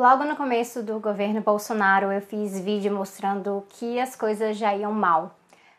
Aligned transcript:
Logo 0.00 0.24
no 0.24 0.34
começo 0.34 0.82
do 0.82 0.98
governo 0.98 1.42
Bolsonaro, 1.42 2.10
eu 2.10 2.22
fiz 2.22 2.58
vídeo 2.58 2.90
mostrando 2.90 3.62
que 3.68 4.00
as 4.00 4.16
coisas 4.16 4.56
já 4.56 4.74
iam 4.74 4.94
mal. 4.94 5.36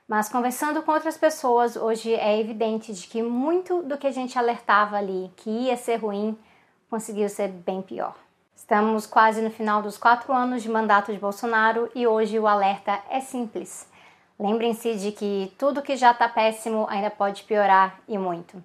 Mas 0.07 0.29
conversando 0.29 0.83
com 0.83 0.91
outras 0.91 1.17
pessoas, 1.17 1.75
hoje 1.75 2.13
é 2.13 2.39
evidente 2.39 2.93
de 2.93 3.07
que 3.07 3.23
muito 3.23 3.81
do 3.81 3.97
que 3.97 4.05
a 4.05 4.11
gente 4.11 4.37
alertava 4.37 4.95
ali 4.95 5.31
que 5.37 5.49
ia 5.49 5.75
ser 5.75 5.95
ruim, 5.95 6.37
conseguiu 6.87 7.27
ser 7.29 7.47
bem 7.47 7.81
pior. 7.81 8.13
Estamos 8.55 9.07
quase 9.07 9.41
no 9.41 9.49
final 9.49 9.81
dos 9.81 9.97
quatro 9.97 10.31
anos 10.31 10.61
de 10.61 10.69
mandato 10.69 11.11
de 11.11 11.17
Bolsonaro 11.17 11.89
e 11.95 12.05
hoje 12.05 12.37
o 12.37 12.45
alerta 12.45 12.99
é 13.09 13.21
simples. 13.21 13.89
Lembrem-se 14.39 14.97
de 14.97 15.13
que 15.13 15.51
tudo 15.57 15.81
que 15.81 15.95
já 15.95 16.11
está 16.11 16.29
péssimo 16.29 16.85
ainda 16.91 17.09
pode 17.09 17.41
piorar 17.41 17.99
e 18.07 18.19
muito. 18.19 18.63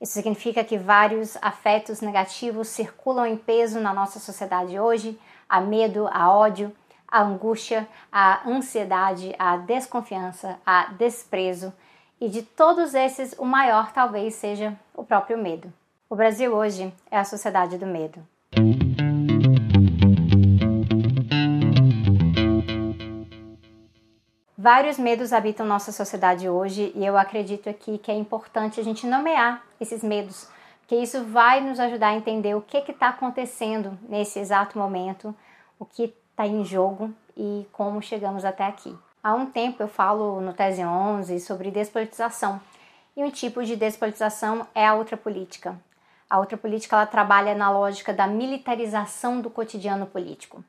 Isso 0.00 0.12
significa 0.12 0.62
que 0.62 0.76
vários 0.76 1.36
afetos 1.40 2.00
negativos 2.00 2.68
circulam 2.68 3.26
em 3.26 3.36
peso 3.36 3.80
na 3.80 3.94
nossa 3.94 4.18
sociedade 4.18 4.78
hoje: 4.78 5.18
a 5.48 5.60
medo, 5.60 6.08
a 6.12 6.30
ódio, 6.30 6.74
a 7.08 7.22
angústia, 7.22 7.88
a 8.12 8.48
ansiedade, 8.48 9.34
a 9.38 9.56
desconfiança, 9.56 10.58
a 10.66 10.86
desprezo. 10.92 11.72
E 12.20 12.28
de 12.28 12.42
todos 12.42 12.94
esses, 12.94 13.34
o 13.38 13.44
maior 13.44 13.92
talvez 13.92 14.34
seja 14.34 14.78
o 14.94 15.04
próprio 15.04 15.38
medo. 15.38 15.72
O 16.08 16.16
Brasil 16.16 16.54
hoje 16.54 16.92
é 17.10 17.18
a 17.18 17.24
sociedade 17.24 17.78
do 17.78 17.86
medo. 17.86 18.26
Vários 24.68 24.98
medos 24.98 25.32
habitam 25.32 25.64
nossa 25.64 25.92
sociedade 25.92 26.48
hoje 26.48 26.90
e 26.96 27.06
eu 27.06 27.16
acredito 27.16 27.70
aqui 27.70 27.98
que 27.98 28.10
é 28.10 28.14
importante 28.16 28.80
a 28.80 28.82
gente 28.82 29.06
nomear 29.06 29.64
esses 29.80 30.02
medos, 30.02 30.48
porque 30.80 30.96
isso 30.96 31.22
vai 31.22 31.60
nos 31.60 31.78
ajudar 31.78 32.08
a 32.08 32.16
entender 32.16 32.52
o 32.56 32.60
que 32.60 32.78
está 32.78 33.10
acontecendo 33.10 33.96
nesse 34.08 34.40
exato 34.40 34.76
momento, 34.76 35.32
o 35.78 35.84
que 35.84 36.12
está 36.30 36.48
em 36.48 36.64
jogo 36.64 37.14
e 37.36 37.64
como 37.70 38.02
chegamos 38.02 38.44
até 38.44 38.64
aqui. 38.64 38.92
Há 39.22 39.34
um 39.34 39.46
tempo 39.46 39.84
eu 39.84 39.88
falo 39.88 40.40
no 40.40 40.52
Tese 40.52 40.84
11 40.84 41.38
sobre 41.38 41.70
despolitização 41.70 42.60
e 43.16 43.22
um 43.22 43.30
tipo 43.30 43.62
de 43.62 43.76
despolitização 43.76 44.66
é 44.74 44.84
a 44.84 44.94
outra 44.94 45.16
política. 45.16 45.80
A 46.28 46.40
outra 46.40 46.56
política 46.56 46.96
ela 46.96 47.06
trabalha 47.06 47.54
na 47.54 47.70
lógica 47.70 48.12
da 48.12 48.26
militarização 48.26 49.40
do 49.40 49.48
cotidiano 49.48 50.06
político. 50.06 50.64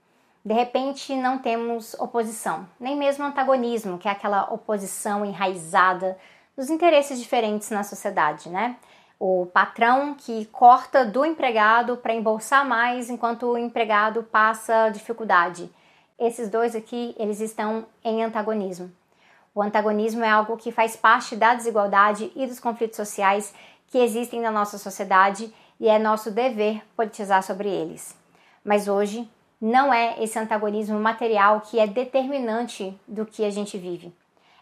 De 0.48 0.54
repente, 0.54 1.14
não 1.14 1.40
temos 1.40 1.94
oposição, 1.96 2.66
nem 2.80 2.96
mesmo 2.96 3.26
antagonismo, 3.26 3.98
que 3.98 4.08
é 4.08 4.12
aquela 4.12 4.46
oposição 4.46 5.26
enraizada 5.26 6.18
dos 6.56 6.70
interesses 6.70 7.20
diferentes 7.20 7.70
na 7.70 7.84
sociedade, 7.84 8.48
né? 8.48 8.78
O 9.20 9.48
patrão 9.48 10.16
que 10.16 10.46
corta 10.46 11.06
do 11.06 11.26
empregado 11.26 11.98
para 11.98 12.14
embolsar 12.14 12.66
mais 12.66 13.10
enquanto 13.10 13.46
o 13.46 13.58
empregado 13.58 14.24
passa 14.24 14.88
dificuldade. 14.88 15.70
Esses 16.18 16.48
dois 16.50 16.78
aqui, 16.78 17.14
eles 17.20 17.42
estão 17.42 17.86
em 18.02 18.24
antagonismo. 18.24 18.90
O 19.54 19.62
antagonismo 19.62 20.24
é 20.24 20.30
algo 20.30 20.56
que 20.56 20.72
faz 20.72 20.96
parte 20.96 21.36
da 21.36 21.56
desigualdade 21.56 22.32
e 22.38 22.48
dos 22.48 22.62
conflitos 22.62 22.96
sociais 22.96 23.54
que 23.88 23.98
existem 23.98 24.40
na 24.40 24.50
nossa 24.50 24.78
sociedade 24.78 25.54
e 25.78 25.90
é 25.90 26.00
nosso 26.00 26.32
dever 26.32 26.82
politizar 26.96 27.44
sobre 27.44 27.68
eles. 27.68 28.16
Mas 28.64 28.88
hoje 28.88 29.30
não 29.60 29.94
é 29.94 30.22
esse 30.24 30.38
antagonismo 30.38 31.00
material 31.00 31.62
que 31.62 31.80
é 31.80 31.88
determinante 31.88 32.96
do 33.08 33.26
que 33.26 33.44
a 33.44 33.50
gente 33.50 33.78
vive. 33.78 34.14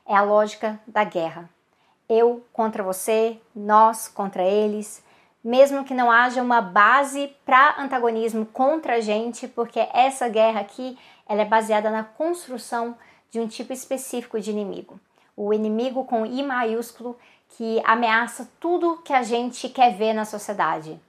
É 0.06 0.16
a 0.16 0.22
lógica 0.22 0.80
da 0.88 1.04
guerra. 1.04 1.50
Eu 2.08 2.46
contra 2.54 2.84
você, 2.84 3.38
nós 3.56 4.08
contra 4.08 4.44
eles, 4.44 5.04
mesmo 5.44 5.84
que 5.84 5.94
não 5.94 6.10
haja 6.10 6.42
uma 6.42 6.62
base 6.62 7.36
para 7.46 7.76
antagonismo 7.80 8.46
contra 8.46 8.96
a 8.96 9.02
gente, 9.02 9.48
porque 9.48 9.80
essa 9.94 10.30
guerra 10.30 10.62
aqui 10.62 10.98
ela 11.28 11.42
é 11.42 11.46
baseada 11.46 11.90
na 11.90 12.04
construção 12.04 12.96
de 13.30 13.40
um 13.40 13.48
tipo 13.48 13.73
específico 13.73 14.40
de 14.40 14.52
inimigo. 14.52 15.00
O 15.36 15.54
inimigo 15.54 16.06
com 16.06 16.26
I 16.26 16.42
maiúsculo 16.42 17.18
que 17.50 17.82
ameaça 17.84 18.50
tudo 18.60 19.02
que 19.04 19.11
a 19.11 19.23
gente 19.23 19.67
quer 19.67 19.94
ver 19.95 20.14
na 20.14 20.23
sociedade 20.26 21.00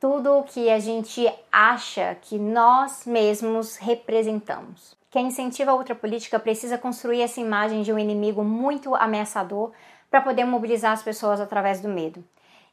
tudo 0.00 0.42
que 0.44 0.70
a 0.70 0.78
gente 0.78 1.30
acha 1.52 2.16
que 2.22 2.38
nós 2.38 3.04
mesmos 3.04 3.76
representamos. 3.76 4.96
Quem 5.10 5.26
incentiva 5.26 5.72
a 5.72 5.74
outra 5.74 5.94
política 5.94 6.40
precisa 6.40 6.78
construir 6.78 7.20
essa 7.20 7.38
imagem 7.38 7.82
de 7.82 7.92
um 7.92 7.98
inimigo 7.98 8.42
muito 8.42 8.94
ameaçador 8.94 9.72
para 10.10 10.22
poder 10.22 10.46
mobilizar 10.46 10.92
as 10.92 11.02
pessoas 11.02 11.38
através 11.38 11.82
do 11.82 11.88
medo. 11.88 12.24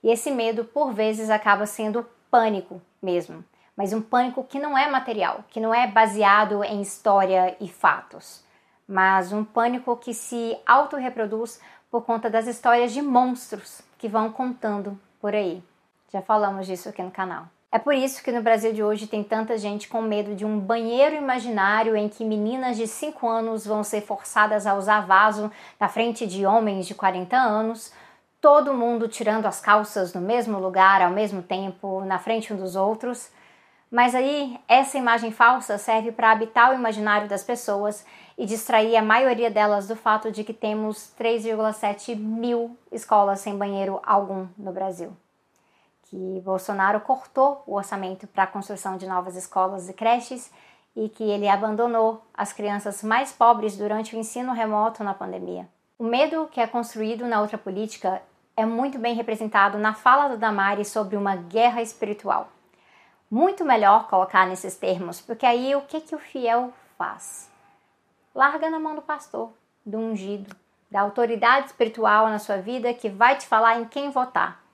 E 0.01 0.09
esse 0.09 0.31
medo, 0.31 0.63
por 0.63 0.93
vezes, 0.93 1.29
acaba 1.29 1.65
sendo 1.65 2.05
pânico 2.31 2.81
mesmo, 3.01 3.43
mas 3.75 3.91
um 3.91 4.01
pânico 4.01 4.45
que 4.45 4.57
não 4.57 4.77
é 4.77 4.89
material, 4.89 5.43
que 5.49 5.59
não 5.59 5.73
é 5.73 5.85
baseado 5.85 6.63
em 6.63 6.81
história 6.81 7.57
e 7.59 7.67
fatos, 7.67 8.41
mas 8.87 9.33
um 9.33 9.43
pânico 9.43 9.97
que 9.97 10.13
se 10.13 10.57
autorreproduz 10.65 11.59
por 11.91 12.05
conta 12.05 12.29
das 12.29 12.47
histórias 12.47 12.93
de 12.93 13.01
monstros 13.01 13.81
que 13.97 14.07
vão 14.07 14.31
contando 14.31 14.97
por 15.19 15.35
aí. 15.35 15.61
Já 16.11 16.21
falamos 16.21 16.65
disso 16.65 16.87
aqui 16.87 17.03
no 17.03 17.11
canal. 17.11 17.47
É 17.69 17.77
por 17.77 17.93
isso 17.93 18.23
que 18.23 18.31
no 18.31 18.41
Brasil 18.41 18.71
de 18.71 18.81
hoje 18.81 19.07
tem 19.07 19.21
tanta 19.21 19.57
gente 19.57 19.89
com 19.89 20.01
medo 20.01 20.33
de 20.33 20.45
um 20.45 20.57
banheiro 20.57 21.15
imaginário 21.15 21.97
em 21.97 22.07
que 22.07 22.23
meninas 22.23 22.77
de 22.77 22.87
5 22.87 23.27
anos 23.27 23.65
vão 23.65 23.83
ser 23.83 24.01
forçadas 24.01 24.65
a 24.65 24.73
usar 24.73 25.01
vaso 25.01 25.51
na 25.77 25.89
frente 25.89 26.25
de 26.25 26.45
homens 26.45 26.87
de 26.87 26.95
40 26.95 27.35
anos, 27.35 27.91
todo 28.39 28.73
mundo 28.73 29.09
tirando 29.09 29.47
as 29.47 29.59
calças 29.59 30.13
no 30.13 30.21
mesmo 30.21 30.57
lugar 30.59 31.01
ao 31.01 31.11
mesmo 31.11 31.41
tempo, 31.41 31.99
na 32.05 32.17
frente 32.17 32.53
um 32.53 32.57
dos 32.57 32.77
outros. 32.77 33.29
Mas 33.91 34.15
aí 34.15 34.57
essa 34.65 34.97
imagem 34.97 35.31
falsa 35.31 35.77
serve 35.77 36.13
para 36.13 36.31
habitar 36.31 36.71
o 36.71 36.73
imaginário 36.73 37.27
das 37.27 37.43
pessoas 37.43 38.05
e 38.37 38.45
distrair 38.45 38.95
a 38.95 39.01
maioria 39.01 39.51
delas 39.51 39.89
do 39.89 39.95
fato 39.95 40.31
de 40.31 40.45
que 40.45 40.53
temos 40.53 41.13
3,7 41.19 42.15
mil 42.15 42.77
escolas 42.93 43.41
sem 43.41 43.57
banheiro 43.57 43.99
algum 44.05 44.47
no 44.57 44.71
Brasil 44.71 45.11
que 46.09 46.41
Bolsonaro 46.41 47.01
cortou 47.01 47.63
o 47.67 47.75
orçamento 47.75 48.27
para 48.27 48.43
a 48.43 48.47
construção 48.47 48.97
de 48.97 49.05
novas 49.05 49.35
escolas 49.35 49.89
e 49.89 49.93
creches 49.93 50.51
e 50.95 51.09
que 51.09 51.23
ele 51.23 51.47
abandonou 51.47 52.23
as 52.33 52.53
crianças 52.53 53.03
mais 53.03 53.31
pobres 53.31 53.77
durante 53.77 54.15
o 54.15 54.19
ensino 54.19 54.53
remoto 54.53 55.03
na 55.03 55.13
pandemia. 55.13 55.67
O 55.99 56.03
medo 56.03 56.47
que 56.51 56.61
é 56.61 56.67
construído 56.67 57.25
na 57.25 57.41
outra 57.41 57.57
política 57.57 58.21
é 58.55 58.65
muito 58.65 58.97
bem 58.97 59.15
representado 59.15 59.77
na 59.77 59.93
fala 59.93 60.29
da 60.29 60.35
Damari 60.35 60.85
sobre 60.85 61.17
uma 61.17 61.35
guerra 61.35 61.81
espiritual. 61.81 62.49
Muito 63.29 63.65
melhor 63.65 64.07
colocar 64.07 64.47
nesses 64.47 64.77
termos, 64.77 65.19
porque 65.19 65.45
aí 65.45 65.75
o 65.75 65.81
que, 65.81 65.99
que 65.99 66.15
o 66.15 66.19
fiel 66.19 66.71
faz? 66.97 67.51
Larga 68.33 68.69
na 68.69 68.79
mão 68.79 68.95
do 68.95 69.01
pastor, 69.01 69.51
do 69.85 69.97
ungido, 69.97 70.55
da 70.89 71.01
autoridade 71.01 71.67
espiritual 71.67 72.29
na 72.29 72.39
sua 72.39 72.57
vida 72.57 72.93
que 72.93 73.09
vai 73.09 73.35
te 73.35 73.45
falar 73.45 73.79
em 73.79 73.85
quem 73.85 74.09
votar 74.09 74.66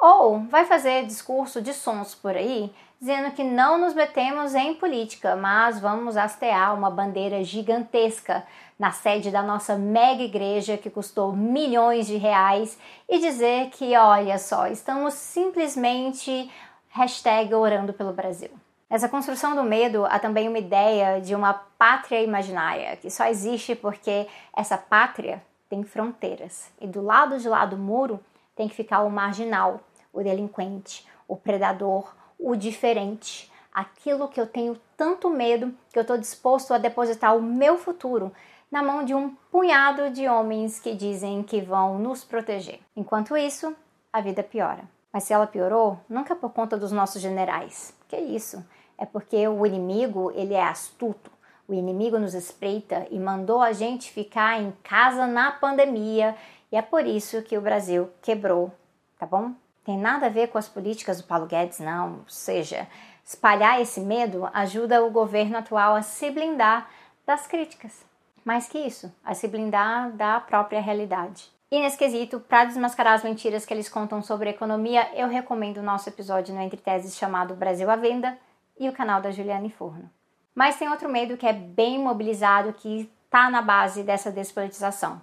ou 0.00 0.40
vai 0.44 0.64
fazer 0.64 1.04
discurso 1.04 1.60
de 1.60 1.74
sons 1.74 2.14
por 2.14 2.34
aí, 2.34 2.72
dizendo 2.98 3.30
que 3.32 3.44
não 3.44 3.78
nos 3.78 3.94
metemos 3.94 4.54
em 4.54 4.74
política, 4.74 5.36
mas 5.36 5.78
vamos 5.78 6.16
hastear 6.16 6.74
uma 6.74 6.90
bandeira 6.90 7.44
gigantesca 7.44 8.44
na 8.78 8.92
sede 8.92 9.30
da 9.30 9.42
nossa 9.42 9.76
mega 9.76 10.22
igreja 10.22 10.78
que 10.78 10.88
custou 10.88 11.34
milhões 11.34 12.06
de 12.06 12.16
reais 12.16 12.78
e 13.08 13.18
dizer 13.18 13.68
que, 13.70 13.94
olha 13.94 14.38
só, 14.38 14.66
estamos 14.66 15.14
simplesmente 15.14 16.50
hashtag 16.88 17.54
orando 17.54 17.92
pelo 17.92 18.12
Brasil. 18.12 18.50
Nessa 18.88 19.08
construção 19.08 19.54
do 19.54 19.62
medo 19.62 20.04
há 20.06 20.18
também 20.18 20.48
uma 20.48 20.58
ideia 20.58 21.20
de 21.20 21.34
uma 21.34 21.54
pátria 21.54 22.22
imaginária, 22.22 22.96
que 22.96 23.10
só 23.10 23.26
existe 23.26 23.74
porque 23.74 24.26
essa 24.56 24.76
pátria 24.76 25.42
tem 25.68 25.84
fronteiras. 25.84 26.70
E 26.80 26.86
do 26.86 27.00
lado 27.00 27.38
de 27.38 27.48
lá 27.48 27.64
do 27.64 27.76
muro 27.76 28.18
tem 28.56 28.68
que 28.68 28.74
ficar 28.74 29.02
o 29.02 29.10
marginal, 29.10 29.80
o 30.12 30.22
delinquente, 30.22 31.06
o 31.26 31.36
predador, 31.36 32.14
o 32.38 32.56
diferente, 32.56 33.50
aquilo 33.72 34.28
que 34.28 34.40
eu 34.40 34.46
tenho 34.46 34.76
tanto 34.96 35.30
medo 35.30 35.74
que 35.92 35.98
eu 35.98 36.02
estou 36.02 36.18
disposto 36.18 36.74
a 36.74 36.78
depositar 36.78 37.36
o 37.36 37.42
meu 37.42 37.78
futuro 37.78 38.32
na 38.70 38.82
mão 38.82 39.04
de 39.04 39.14
um 39.14 39.30
punhado 39.50 40.10
de 40.10 40.28
homens 40.28 40.78
que 40.78 40.94
dizem 40.94 41.42
que 41.42 41.60
vão 41.60 41.98
nos 41.98 42.24
proteger. 42.24 42.80
Enquanto 42.96 43.36
isso, 43.36 43.74
a 44.12 44.20
vida 44.20 44.42
piora. 44.42 44.84
Mas 45.12 45.24
se 45.24 45.32
ela 45.32 45.46
piorou, 45.46 45.98
nunca 46.08 46.34
é 46.34 46.36
por 46.36 46.50
conta 46.50 46.76
dos 46.76 46.92
nossos 46.92 47.20
generais. 47.20 47.94
Que 48.08 48.16
isso? 48.16 48.64
É 48.96 49.04
porque 49.04 49.48
o 49.48 49.66
inimigo, 49.66 50.30
ele 50.34 50.54
é 50.54 50.62
astuto. 50.62 51.30
O 51.66 51.74
inimigo 51.74 52.18
nos 52.18 52.34
espreita 52.34 53.06
e 53.10 53.18
mandou 53.18 53.60
a 53.60 53.72
gente 53.72 54.12
ficar 54.12 54.60
em 54.60 54.72
casa 54.82 55.26
na 55.26 55.50
pandemia, 55.52 56.36
e 56.70 56.76
é 56.76 56.82
por 56.82 57.06
isso 57.06 57.42
que 57.42 57.56
o 57.56 57.60
Brasil 57.60 58.08
quebrou, 58.22 58.72
tá 59.18 59.26
bom? 59.26 59.52
Tem 59.90 59.98
nada 59.98 60.26
a 60.26 60.30
ver 60.30 60.46
com 60.46 60.56
as 60.56 60.68
políticas 60.68 61.20
do 61.20 61.26
Paulo 61.26 61.46
Guedes, 61.46 61.80
não. 61.80 62.18
Ou 62.18 62.28
seja, 62.28 62.86
espalhar 63.24 63.80
esse 63.80 64.00
medo 64.00 64.48
ajuda 64.54 65.04
o 65.04 65.10
governo 65.10 65.58
atual 65.58 65.96
a 65.96 66.02
se 66.02 66.30
blindar 66.30 66.88
das 67.26 67.48
críticas. 67.48 68.04
Mais 68.44 68.68
que 68.68 68.78
isso, 68.78 69.12
a 69.24 69.34
se 69.34 69.48
blindar 69.48 70.12
da 70.12 70.38
própria 70.38 70.80
realidade. 70.80 71.50
E 71.72 71.80
nesse 71.80 71.98
quesito, 71.98 72.38
para 72.38 72.66
desmascarar 72.66 73.14
as 73.14 73.24
mentiras 73.24 73.66
que 73.66 73.74
eles 73.74 73.88
contam 73.88 74.22
sobre 74.22 74.48
a 74.48 74.52
economia, 74.52 75.08
eu 75.16 75.26
recomendo 75.26 75.78
o 75.78 75.82
nosso 75.82 76.08
episódio 76.08 76.54
no 76.54 76.60
Entre 76.60 76.80
Teses 76.80 77.16
chamado 77.16 77.54
Brasil 77.54 77.90
à 77.90 77.96
Venda 77.96 78.38
e 78.78 78.88
o 78.88 78.92
canal 78.92 79.20
da 79.20 79.32
Juliane 79.32 79.70
Forno. 79.70 80.08
Mas 80.54 80.76
tem 80.76 80.88
outro 80.88 81.08
medo 81.08 81.36
que 81.36 81.46
é 81.46 81.52
bem 81.52 81.98
mobilizado, 81.98 82.72
que 82.74 83.10
está 83.24 83.50
na 83.50 83.60
base 83.60 84.04
dessa 84.04 84.30
despolitização. 84.30 85.20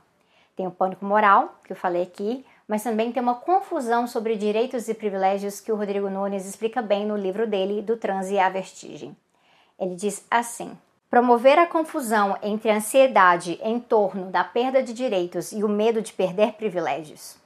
Tem 0.57 0.67
o 0.67 0.71
pânico 0.71 1.05
moral, 1.05 1.57
que 1.63 1.71
eu 1.71 1.77
falei 1.77 2.03
aqui, 2.03 2.45
mas 2.67 2.83
também 2.83 3.11
tem 3.11 3.23
uma 3.23 3.35
confusão 3.35 4.05
sobre 4.05 4.35
direitos 4.35 4.87
e 4.89 4.93
privilégios 4.93 5.59
que 5.59 5.71
o 5.71 5.75
Rodrigo 5.75 6.09
Nunes 6.09 6.45
explica 6.45 6.81
bem 6.81 7.05
no 7.05 7.15
livro 7.15 7.47
dele, 7.47 7.81
Do 7.81 7.95
Transe 7.95 8.33
e 8.33 8.39
a 8.39 8.49
Vertigem. 8.49 9.15
Ele 9.79 9.95
diz 9.95 10.25
assim: 10.29 10.77
Promover 11.09 11.57
a 11.57 11.67
confusão 11.67 12.37
entre 12.41 12.69
a 12.69 12.75
ansiedade 12.75 13.59
em 13.63 13.79
torno 13.79 14.29
da 14.29 14.43
perda 14.43 14.83
de 14.83 14.93
direitos 14.93 15.51
e 15.51 15.63
o 15.63 15.69
medo 15.69 16.01
de 16.01 16.11
perder 16.11 16.53
privilégios. 16.53 17.37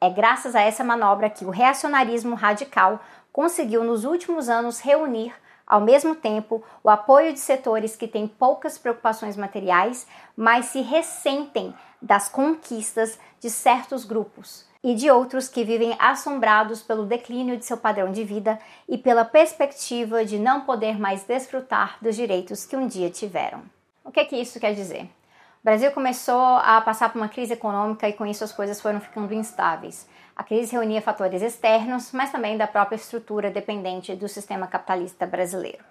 É 0.00 0.10
graças 0.10 0.54
a 0.54 0.60
essa 0.60 0.84
manobra 0.84 1.30
que 1.30 1.44
o 1.44 1.50
reacionarismo 1.50 2.34
radical 2.34 3.00
conseguiu 3.32 3.82
nos 3.82 4.04
últimos 4.04 4.48
anos 4.48 4.80
reunir 4.80 5.32
ao 5.68 5.82
mesmo 5.82 6.14
tempo, 6.14 6.64
o 6.82 6.88
apoio 6.88 7.34
de 7.34 7.38
setores 7.38 7.94
que 7.94 8.08
têm 8.08 8.26
poucas 8.26 8.78
preocupações 8.78 9.36
materiais, 9.36 10.06
mas 10.34 10.66
se 10.66 10.80
ressentem 10.80 11.74
das 12.00 12.28
conquistas 12.28 13.18
de 13.40 13.50
certos 13.50 14.04
grupos 14.04 14.66
e 14.82 14.94
de 14.94 15.10
outros 15.10 15.48
que 15.48 15.64
vivem 15.64 15.96
assombrados 15.98 16.82
pelo 16.82 17.06
declínio 17.06 17.56
de 17.56 17.64
seu 17.64 17.76
padrão 17.76 18.12
de 18.12 18.24
vida 18.24 18.58
e 18.88 18.96
pela 18.96 19.24
perspectiva 19.24 20.24
de 20.24 20.38
não 20.38 20.60
poder 20.60 20.98
mais 20.98 21.24
desfrutar 21.24 21.98
dos 22.00 22.14
direitos 22.14 22.64
que 22.64 22.76
um 22.76 22.86
dia 22.86 23.10
tiveram. 23.10 23.62
O 24.04 24.10
que, 24.10 24.20
é 24.20 24.24
que 24.24 24.36
isso 24.36 24.60
quer 24.60 24.74
dizer? 24.74 25.02
O 25.04 25.64
Brasil 25.64 25.90
começou 25.90 26.40
a 26.40 26.80
passar 26.80 27.10
por 27.10 27.18
uma 27.18 27.28
crise 27.28 27.52
econômica 27.52 28.08
e 28.08 28.12
com 28.12 28.24
isso 28.24 28.44
as 28.44 28.52
coisas 28.52 28.80
foram 28.80 29.00
ficando 29.00 29.34
instáveis. 29.34 30.08
A 30.36 30.44
crise 30.44 30.72
reunia 30.72 31.02
fatores 31.02 31.42
externos, 31.42 32.12
mas 32.12 32.30
também 32.30 32.56
da 32.56 32.68
própria 32.68 32.96
estrutura 32.96 33.50
dependente 33.50 34.14
do 34.14 34.28
sistema 34.28 34.68
capitalista 34.68 35.26
brasileiro. 35.26 35.84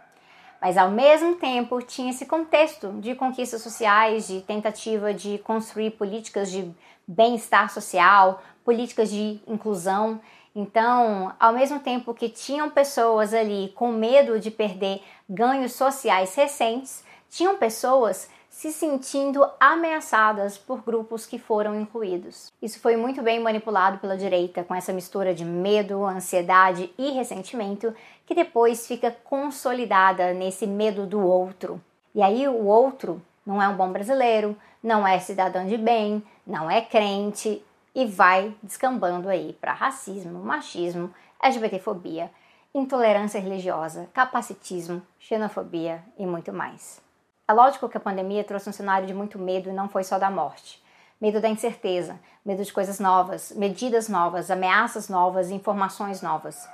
Mas 0.62 0.78
ao 0.78 0.90
mesmo 0.90 1.36
tempo 1.36 1.82
tinha 1.82 2.10
esse 2.10 2.26
contexto 2.26 2.92
de 3.00 3.16
conquistas 3.16 3.62
sociais, 3.62 4.28
de 4.28 4.42
tentativa 4.42 5.14
de 5.14 5.38
construir 5.40 5.92
políticas 5.92 6.50
de 6.50 6.72
bem-estar 7.08 7.72
social, 7.72 8.42
políticas 8.66 9.10
de 9.10 9.40
inclusão. 9.48 10.20
Então, 10.56 11.34
ao 11.40 11.54
mesmo 11.54 11.80
tempo 11.80 12.14
que 12.14 12.28
tinham 12.28 12.70
pessoas 12.70 13.34
ali 13.34 13.72
com 13.76 13.92
medo 13.92 14.40
de 14.40 14.50
perder 14.50 15.02
ganhos 15.30 15.74
sociais 15.74 16.34
recentes, 16.36 17.04
tinham 17.30 17.58
pessoas 17.58 18.30
se 18.50 18.72
sentindo 18.72 19.48
ameaçadas 19.60 20.58
por 20.58 20.82
grupos 20.82 21.28
que 21.28 21.38
foram 21.38 21.80
incluídos. 21.80 22.52
Isso 22.60 22.80
foi 22.80 22.98
muito 22.98 23.22
bem 23.22 23.40
manipulado 23.40 24.00
pela 24.00 24.18
direita, 24.18 24.64
com 24.64 24.74
essa 24.74 24.92
mistura 24.92 25.32
de 25.32 25.46
medo, 25.46 26.04
ansiedade 26.04 26.92
e 26.98 27.12
ressentimento, 27.12 27.94
que 28.28 28.36
depois 28.36 28.86
fica 28.86 29.10
consolidada 29.24 30.34
nesse 30.34 30.68
medo 30.68 31.08
do 31.08 31.26
outro. 31.26 31.82
E 32.14 32.22
aí 32.22 32.46
o 32.48 32.66
outro 32.66 33.22
não 33.46 33.62
é 33.62 33.68
um 33.70 33.76
bom 33.78 33.90
brasileiro, 33.90 34.56
não 34.84 35.08
é 35.08 35.18
cidadão 35.18 35.66
de 35.66 35.78
bem, 35.78 36.22
não 36.46 36.70
é 36.70 36.82
crente 36.82 37.64
e 37.96 38.06
vai 38.06 38.54
descambando 38.62 39.30
aí 39.30 39.54
para 39.54 39.74
racismo, 39.74 40.44
machismo, 40.44 41.12
LGBTfobia, 41.42 42.30
intolerância 42.74 43.40
religiosa, 43.40 44.10
capacitismo, 44.14 45.02
xenofobia 45.18 46.04
e 46.20 46.26
muito 46.26 46.52
mais. 46.52 47.02
É 47.48 47.54
lógico 47.54 47.88
que 47.88 47.96
a 47.96 48.02
pandemia 48.02 48.44
trouxe 48.44 48.70
um 48.70 48.74
cenário 48.74 49.08
de 49.08 49.14
muito 49.14 49.40
medo 49.40 49.70
e 49.70 49.74
não 49.74 49.88
foi 49.88 50.04
só 50.04 50.20
da 50.20 50.30
morte. 50.30 50.84
Medo 51.20 51.40
da 51.40 51.48
incerteza, 51.48 52.20
medo 52.46 52.62
de 52.62 52.74
coisas 52.74 53.00
novas, 53.00 53.54
medidas 53.56 54.10
novas, 54.10 54.52
ameaças 54.52 55.08
novas, 55.08 55.50
informações 55.50 56.22
novas. 56.22 56.68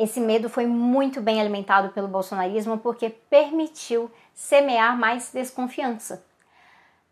Esse 0.00 0.18
medo 0.18 0.48
foi 0.48 0.66
muito 0.66 1.20
bem 1.20 1.42
alimentado 1.42 1.90
pelo 1.90 2.08
bolsonarismo 2.08 2.78
porque 2.78 3.10
permitiu 3.10 4.10
semear 4.32 4.96
mais 4.96 5.30
desconfiança. 5.30 6.24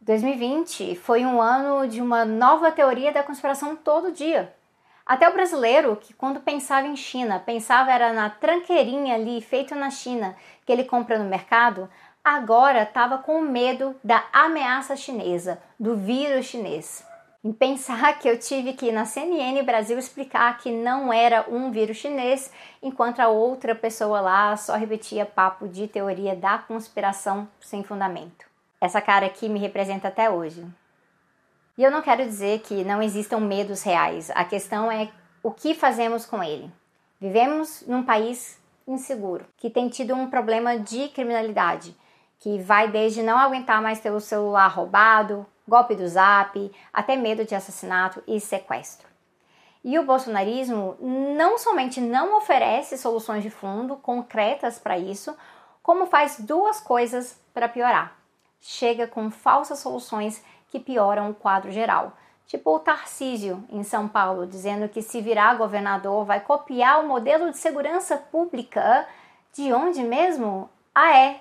2020 0.00 0.96
foi 0.96 1.23
um 1.23 1.38
ano 1.38 1.87
de 1.87 2.00
uma 2.00 2.25
nova 2.25 2.73
teoria 2.73 3.12
da 3.12 3.23
conspiração 3.23 3.76
todo 3.76 4.11
dia. 4.11 4.55
Até 5.05 5.29
o 5.29 5.35
brasileiro, 5.35 5.96
que 5.96 6.14
quando 6.14 6.40
pensava 6.40 6.87
em 6.87 6.96
China, 6.96 7.38
pensava 7.38 7.93
era 7.93 8.11
na 8.14 8.31
tranqueirinha 8.31 9.17
ali, 9.17 9.43
feito 9.43 9.75
na 9.75 9.91
China, 9.91 10.34
que 10.64 10.73
ele 10.73 10.84
compra 10.84 11.19
no 11.19 11.29
mercado, 11.29 11.91
agora 12.25 12.84
estava 12.84 13.19
com 13.19 13.43
medo 13.43 13.94
da 14.02 14.25
ameaça 14.32 14.96
chinesa, 14.96 15.61
do 15.79 15.94
vírus 15.94 16.46
chinês. 16.46 17.06
Em 17.44 17.52
pensar 17.52 18.19
que 18.19 18.29
eu 18.29 18.37
tive 18.37 18.73
que 18.73 18.87
ir 18.87 18.93
na 18.93 19.05
CNN 19.05 19.62
Brasil 19.62 19.96
explicar 19.96 20.58
que 20.58 20.73
não 20.73 21.12
era 21.12 21.46
um 21.49 21.70
vírus 21.70 21.99
chinês, 21.99 22.50
enquanto 22.82 23.20
a 23.20 23.29
outra 23.29 23.76
pessoa 23.76 24.20
lá 24.20 24.56
só 24.56 24.75
repetia 24.75 25.25
papo 25.25 25.69
de 25.69 25.87
teoria 25.87 26.35
da 26.35 26.58
conspiração 26.58 27.49
sem 27.61 27.85
fundamento. 27.85 28.44
Essa 28.81 29.00
cara 29.00 29.26
aqui 29.26 29.49
me 29.49 29.61
representa 29.61 30.08
até 30.08 30.29
hoje. 30.29 30.67
E 31.76 31.85
eu 31.85 31.93
não 31.93 32.02
quero 32.02 32.25
dizer 32.25 32.58
que 32.61 32.82
não 32.82 33.00
existam 33.00 33.38
medos 33.38 33.84
reais, 33.84 34.31
a 34.34 34.44
questão 34.44 34.91
é 34.91 35.08
o 35.41 35.52
que 35.52 35.75
fazemos 35.75 36.26
com 36.26 36.43
ele. 36.43 36.69
Vivemos 37.20 37.84
num 37.87 38.02
país 38.02 38.61
inseguro, 38.84 39.44
que 39.56 39.70
tem 39.70 39.88
tido 39.88 40.12
um 40.12 40.29
problema 40.29 40.76
de 40.76 41.08
criminalidade 41.11 41.94
que 42.41 42.58
vai 42.58 42.88
desde 42.88 43.23
não 43.23 43.38
aguentar 43.38 43.82
mais 43.82 44.00
ter 44.00 44.11
o 44.11 44.20
celular 44.20 44.69
roubado, 44.69 45.46
golpe 45.69 45.94
do 45.94 46.09
zap, 46.09 46.73
até 46.93 47.15
medo 47.15 47.44
de 47.44 47.55
assassinato 47.55 48.23
e 48.26 48.41
sequestro. 48.41 49.06
E 49.85 49.99
o 49.99 50.05
bolsonarismo 50.05 50.97
não 51.00 51.59
somente 51.59 52.00
não 52.00 52.37
oferece 52.37 52.99
soluções 52.99 53.43
de 53.43 53.50
fundo 53.50 53.97
concretas 53.97 54.79
para 54.79 54.99
isso, 54.99 55.37
como 55.82 56.06
faz 56.06 56.41
duas 56.41 56.81
coisas 56.81 57.41
para 57.55 57.69
piorar. 57.69 58.17
Chega 58.61 59.06
com 59.06 59.31
falsas 59.31 59.79
soluções 59.79 60.43
que 60.69 60.81
pioram 60.81 61.31
o 61.31 61.35
quadro 61.35 61.70
geral. 61.70 62.12
Tipo 62.47 62.76
o 62.76 62.81
Tarcísio, 62.81 63.62
em 63.70 63.82
São 63.82 64.09
Paulo, 64.09 64.47
dizendo 64.47 64.88
que 64.88 65.03
se 65.03 65.20
virar 65.20 65.56
governador 65.56 66.25
vai 66.25 66.41
copiar 66.41 67.00
o 67.00 67.06
modelo 67.06 67.50
de 67.50 67.59
segurança 67.59 68.17
pública 68.17 69.06
de 69.53 69.73
onde 69.73 70.03
mesmo? 70.03 70.69
Ah, 70.94 71.17
é, 71.17 71.41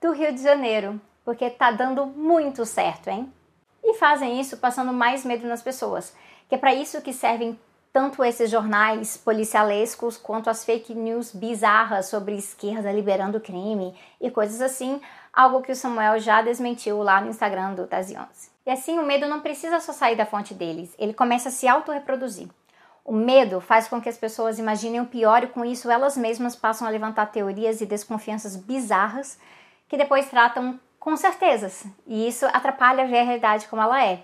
do 0.00 0.12
Rio 0.12 0.32
de 0.32 0.42
Janeiro, 0.42 1.00
porque 1.24 1.50
tá 1.50 1.70
dando 1.70 2.06
muito 2.06 2.64
certo, 2.64 3.08
hein? 3.08 3.32
E 3.82 3.94
fazem 3.94 4.40
isso 4.40 4.56
passando 4.58 4.92
mais 4.92 5.24
medo 5.24 5.46
nas 5.46 5.62
pessoas, 5.62 6.14
que 6.48 6.54
é 6.54 6.58
para 6.58 6.74
isso 6.74 7.00
que 7.00 7.12
servem 7.12 7.58
tanto 7.92 8.22
esses 8.22 8.48
jornais 8.48 9.16
policialescos 9.16 10.16
quanto 10.16 10.48
as 10.48 10.64
fake 10.64 10.94
news 10.94 11.32
bizarras 11.32 12.06
sobre 12.06 12.36
esquerda 12.36 12.92
liberando 12.92 13.40
crime 13.40 13.94
e 14.20 14.30
coisas 14.30 14.60
assim, 14.60 15.00
algo 15.32 15.62
que 15.62 15.72
o 15.72 15.76
Samuel 15.76 16.20
já 16.20 16.40
desmentiu 16.40 17.02
lá 17.02 17.20
no 17.20 17.30
Instagram 17.30 17.74
do 17.74 17.86
Tese 17.86 18.16
11. 18.16 18.50
E 18.66 18.70
assim, 18.70 18.98
o 18.98 19.06
medo 19.06 19.26
não 19.26 19.40
precisa 19.40 19.80
só 19.80 19.92
sair 19.92 20.16
da 20.16 20.26
fonte 20.26 20.54
deles, 20.54 20.94
ele 20.98 21.12
começa 21.12 21.48
a 21.48 21.52
se 21.52 21.66
autorreproduzir. 21.66 22.48
O 23.04 23.12
medo 23.12 23.60
faz 23.60 23.88
com 23.88 24.00
que 24.00 24.08
as 24.08 24.18
pessoas 24.18 24.58
imaginem 24.58 25.00
o 25.00 25.06
pior 25.06 25.42
e 25.42 25.48
com 25.48 25.64
isso 25.64 25.90
elas 25.90 26.16
mesmas 26.16 26.54
passam 26.54 26.86
a 26.86 26.90
levantar 26.90 27.26
teorias 27.26 27.80
e 27.80 27.86
desconfianças 27.86 28.54
bizarras 28.54 29.38
que 29.88 29.96
depois 29.96 30.28
tratam 30.28 30.78
com 31.00 31.16
certezas, 31.16 31.86
e 32.06 32.28
isso 32.28 32.44
atrapalha 32.46 33.02
a 33.02 33.06
realidade 33.06 33.66
como 33.66 33.80
ela 33.80 34.04
é. 34.04 34.22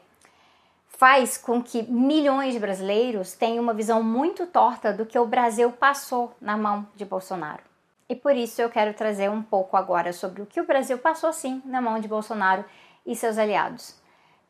Faz 0.89 1.39
com 1.39 1.63
que 1.63 1.83
milhões 1.91 2.53
de 2.53 2.61
brasileiros 2.61 3.33
tenham 3.33 3.65
uma 3.65 3.75
visão 3.75 4.03
muito 4.03 4.47
torta 4.47 4.93
do 4.93 5.07
que 5.07 5.19
o 5.19 5.27
Brasil 5.27 5.73
passou 5.73 6.37
na 6.41 6.57
mão 6.57 6.87
de 6.95 7.05
Bolsonaro. 7.05 7.63
E 8.09 8.15
por 8.15 8.37
isso 8.37 8.61
eu 8.61 8.71
quero 8.71 8.95
trazer 8.95 9.31
um 9.31 9.43
pouco 9.43 9.77
agora 9.77 10.13
sobre 10.13 10.43
o 10.43 10.47
que 10.47 10.61
o 10.61 10.67
Brasil 10.67 10.99
passou 10.99 11.33
sim 11.33 11.63
na 11.65 11.81
mão 11.81 11.99
de 11.99 12.07
Bolsonaro 12.07 12.65
e 13.05 13.17
seus 13.17 13.39
aliados. 13.39 13.99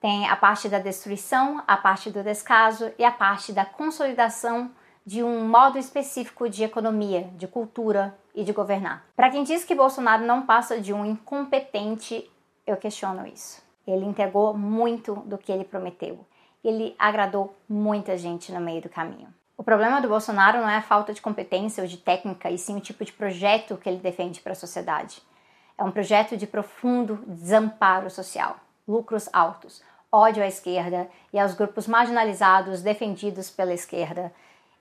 Tem 0.01 0.29
a 0.29 0.37
parte 0.37 0.69
da 0.69 0.79
destruição, 0.79 1.63
a 1.67 1.77
parte 1.77 2.11
do 2.11 2.23
descaso 2.23 2.93
e 2.99 3.05
a 3.05 3.11
parte 3.11 3.53
da 3.53 3.65
consolidação 3.65 4.71
de 5.07 5.23
um 5.23 5.49
modo 5.49 5.79
específico 5.79 6.51
de 6.51 6.65
economia, 6.65 7.31
de 7.37 7.47
cultura 7.47 8.19
e 8.35 8.43
de 8.43 8.53
governar. 8.53 9.07
Para 9.15 9.31
quem 9.31 9.45
diz 9.45 9.65
que 9.65 9.73
Bolsonaro 9.73 10.27
não 10.27 10.45
passa 10.45 10.81
de 10.81 10.93
um 10.93 11.07
incompetente, 11.07 12.29
eu 12.67 12.77
questiono 12.77 13.25
isso. 13.25 13.63
Ele 13.87 14.05
entregou 14.05 14.53
muito 14.53 15.15
do 15.25 15.39
que 15.39 15.53
ele 15.53 15.65
prometeu. 15.65 16.27
Ele 16.65 16.97
agradou 16.99 17.57
muita 17.69 18.19
gente 18.19 18.51
no 18.51 18.61
meio 18.61 18.83
do 18.83 18.89
caminho. 18.89 19.33
O 19.57 19.63
problema 19.63 20.03
do 20.03 20.09
Bolsonaro 20.09 20.59
não 20.59 20.69
é 20.69 20.77
a 20.77 20.83
falta 20.83 21.15
de 21.15 21.23
competência 21.23 21.83
ou 21.83 21.89
de 21.89 21.97
técnica, 21.97 22.51
e 22.51 22.59
sim 22.59 22.77
o 22.77 22.81
tipo 22.81 23.05
de 23.05 23.13
projeto 23.13 23.77
que 23.77 23.89
ele 23.89 23.99
defende 23.99 24.41
para 24.41 24.53
a 24.53 24.57
sociedade. 24.57 25.23
É 25.79 25.85
um 25.85 25.93
projeto 25.93 26.37
de 26.37 26.49
profundo 26.49 27.21
desamparo 27.27 28.11
social, 28.11 28.57
lucros 28.89 29.29
altos, 29.33 29.83
ódio 30.11 30.43
à 30.43 30.47
esquerda 30.47 31.09
e 31.33 31.39
aos 31.39 31.55
grupos 31.55 31.87
marginalizados 31.87 32.83
defendidos 32.83 33.51
pela 33.51 33.73
esquerda, 33.73 34.33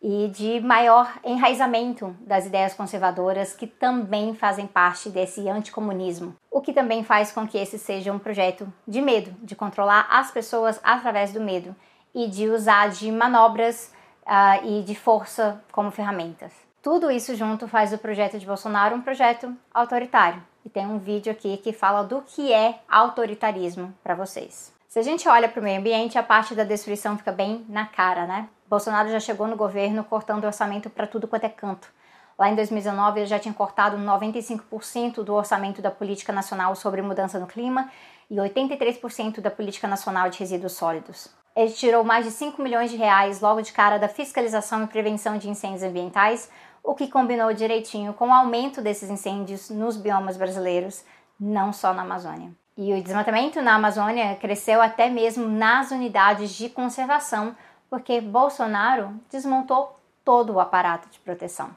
e 0.07 0.27
de 0.27 0.59
maior 0.59 1.11
enraizamento 1.23 2.15
das 2.19 2.45
ideias 2.45 2.75
conservadoras 2.75 3.55
que 3.55 3.65
também 3.65 4.35
fazem 4.35 4.67
parte 4.67 5.09
desse 5.09 5.49
anticomunismo, 5.49 6.35
o 6.51 6.61
que 6.61 6.71
também 6.71 7.03
faz 7.03 7.31
com 7.31 7.47
que 7.47 7.57
esse 7.57 7.79
seja 7.79 8.13
um 8.13 8.19
projeto 8.19 8.71
de 8.87 9.01
medo, 9.01 9.35
de 9.41 9.55
controlar 9.55 10.05
as 10.11 10.29
pessoas 10.29 10.79
através 10.83 11.33
do 11.33 11.41
medo 11.41 11.75
e 12.13 12.27
de 12.27 12.47
usar 12.47 12.89
de 12.89 13.11
manobras 13.11 13.91
uh, 14.27 14.63
e 14.63 14.83
de 14.83 14.93
força 14.93 15.59
como 15.71 15.89
ferramentas. 15.89 16.53
Tudo 16.83 17.09
isso 17.09 17.35
junto 17.35 17.67
faz 17.67 17.91
o 17.91 17.97
projeto 17.97 18.37
de 18.37 18.45
Bolsonaro 18.45 18.95
um 18.95 19.01
projeto 19.01 19.57
autoritário. 19.73 20.39
E 20.63 20.69
tem 20.69 20.85
um 20.85 20.99
vídeo 20.99 21.31
aqui 21.31 21.57
que 21.57 21.73
fala 21.73 22.03
do 22.03 22.21
que 22.21 22.53
é 22.53 22.79
autoritarismo 22.87 23.91
para 24.03 24.13
vocês. 24.13 24.74
Se 24.95 24.99
a 24.99 25.03
gente 25.03 25.27
olha 25.27 25.49
para 25.49 25.59
o 25.59 25.63
meio 25.63 25.77
ambiente, 25.77 26.17
a 26.17 26.23
parte 26.23 26.55
da 26.55 26.63
destruição 26.63 27.17
fica 27.17 27.29
bem 27.29 27.65
na 27.67 27.85
cara, 27.85 28.25
né? 28.25 28.47
Bolsonaro 28.65 29.09
já 29.09 29.19
chegou 29.19 29.45
no 29.45 29.57
governo 29.57 30.05
cortando 30.05 30.45
orçamento 30.45 30.89
para 30.89 31.05
tudo 31.05 31.27
quanto 31.27 31.43
é 31.43 31.49
canto. 31.49 31.91
Lá 32.39 32.49
em 32.49 32.55
2019, 32.55 33.19
ele 33.19 33.25
já 33.25 33.37
tinha 33.37 33.53
cortado 33.53 33.97
95% 33.97 35.21
do 35.21 35.33
orçamento 35.33 35.81
da 35.81 35.91
Política 35.91 36.31
Nacional 36.31 36.73
sobre 36.77 37.01
Mudança 37.01 37.37
no 37.37 37.45
Clima 37.45 37.91
e 38.31 38.35
83% 38.37 39.41
da 39.41 39.51
Política 39.51 39.85
Nacional 39.85 40.29
de 40.29 40.39
Resíduos 40.39 40.71
Sólidos. 40.71 41.27
Ele 41.53 41.73
tirou 41.73 42.05
mais 42.05 42.23
de 42.23 42.31
5 42.31 42.61
milhões 42.61 42.89
de 42.89 42.95
reais 42.95 43.41
logo 43.41 43.61
de 43.61 43.73
cara 43.73 43.97
da 43.97 44.07
fiscalização 44.07 44.81
e 44.85 44.87
prevenção 44.87 45.37
de 45.37 45.49
incêndios 45.49 45.83
ambientais, 45.83 46.49
o 46.81 46.95
que 46.95 47.09
combinou 47.09 47.53
direitinho 47.53 48.13
com 48.13 48.29
o 48.29 48.33
aumento 48.33 48.81
desses 48.81 49.09
incêndios 49.09 49.69
nos 49.69 49.97
biomas 49.97 50.37
brasileiros, 50.37 51.03
não 51.37 51.73
só 51.73 51.93
na 51.93 52.03
Amazônia. 52.03 52.53
E 52.77 52.93
o 52.93 53.01
desmatamento 53.01 53.61
na 53.61 53.75
Amazônia 53.75 54.35
cresceu 54.35 54.81
até 54.81 55.09
mesmo 55.09 55.47
nas 55.47 55.91
unidades 55.91 56.53
de 56.53 56.67
conservação, 56.67 57.55
porque 57.89 58.19
Bolsonaro 58.19 59.13
desmontou 59.31 59.97
todo 60.25 60.53
o 60.53 60.59
aparato 60.59 61.07
de 61.09 61.19
proteção. 61.19 61.69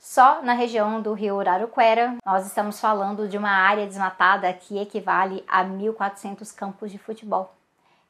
Só 0.00 0.42
na 0.42 0.52
região 0.52 1.00
do 1.00 1.12
rio 1.12 1.38
Araraquara, 1.38 2.16
nós 2.26 2.46
estamos 2.46 2.80
falando 2.80 3.28
de 3.28 3.38
uma 3.38 3.50
área 3.50 3.86
desmatada 3.86 4.52
que 4.52 4.78
equivale 4.78 5.44
a 5.46 5.64
1.400 5.64 6.54
campos 6.54 6.90
de 6.90 6.98
futebol. 6.98 7.54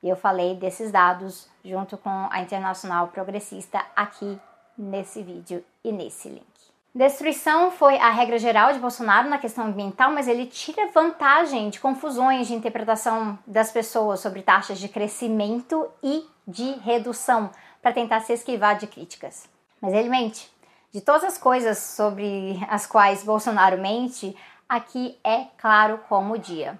E 0.02 0.09
eu 0.09 0.16
falei 0.16 0.57
desses 0.57 0.90
dados 0.90 1.49
junto 1.64 1.99
com 1.99 2.26
a 2.31 2.40
Internacional 2.40 3.09
Progressista 3.09 3.85
aqui 3.95 4.40
nesse 4.76 5.23
vídeo 5.23 5.64
e 5.85 5.93
nesse 5.93 6.28
link. 6.31 6.53
Destruição 6.96 7.72
foi 7.72 7.98
a 7.98 8.08
regra 8.10 8.38
geral 8.38 8.72
de 8.72 8.78
Bolsonaro 8.78 9.28
na 9.28 9.36
questão 9.36 9.66
ambiental, 9.66 10.12
mas 10.12 10.28
ele 10.28 10.46
tira 10.46 10.92
vantagem 10.92 11.68
de 11.68 11.80
confusões 11.80 12.46
de 12.46 12.54
interpretação 12.54 13.36
das 13.44 13.72
pessoas 13.72 14.20
sobre 14.20 14.42
taxas 14.42 14.78
de 14.78 14.88
crescimento 14.88 15.88
e 16.00 16.24
de 16.46 16.74
redução 16.84 17.50
para 17.82 17.92
tentar 17.92 18.20
se 18.20 18.32
esquivar 18.32 18.78
de 18.78 18.86
críticas. 18.86 19.48
Mas 19.82 19.92
ele 19.92 20.08
mente. 20.08 20.48
De 20.92 21.00
todas 21.00 21.24
as 21.24 21.36
coisas 21.36 21.78
sobre 21.78 22.64
as 22.68 22.86
quais 22.86 23.24
Bolsonaro 23.24 23.76
mente, 23.76 24.36
aqui 24.68 25.18
é 25.24 25.46
claro 25.58 25.98
como 26.08 26.34
o 26.34 26.38
dia. 26.38 26.78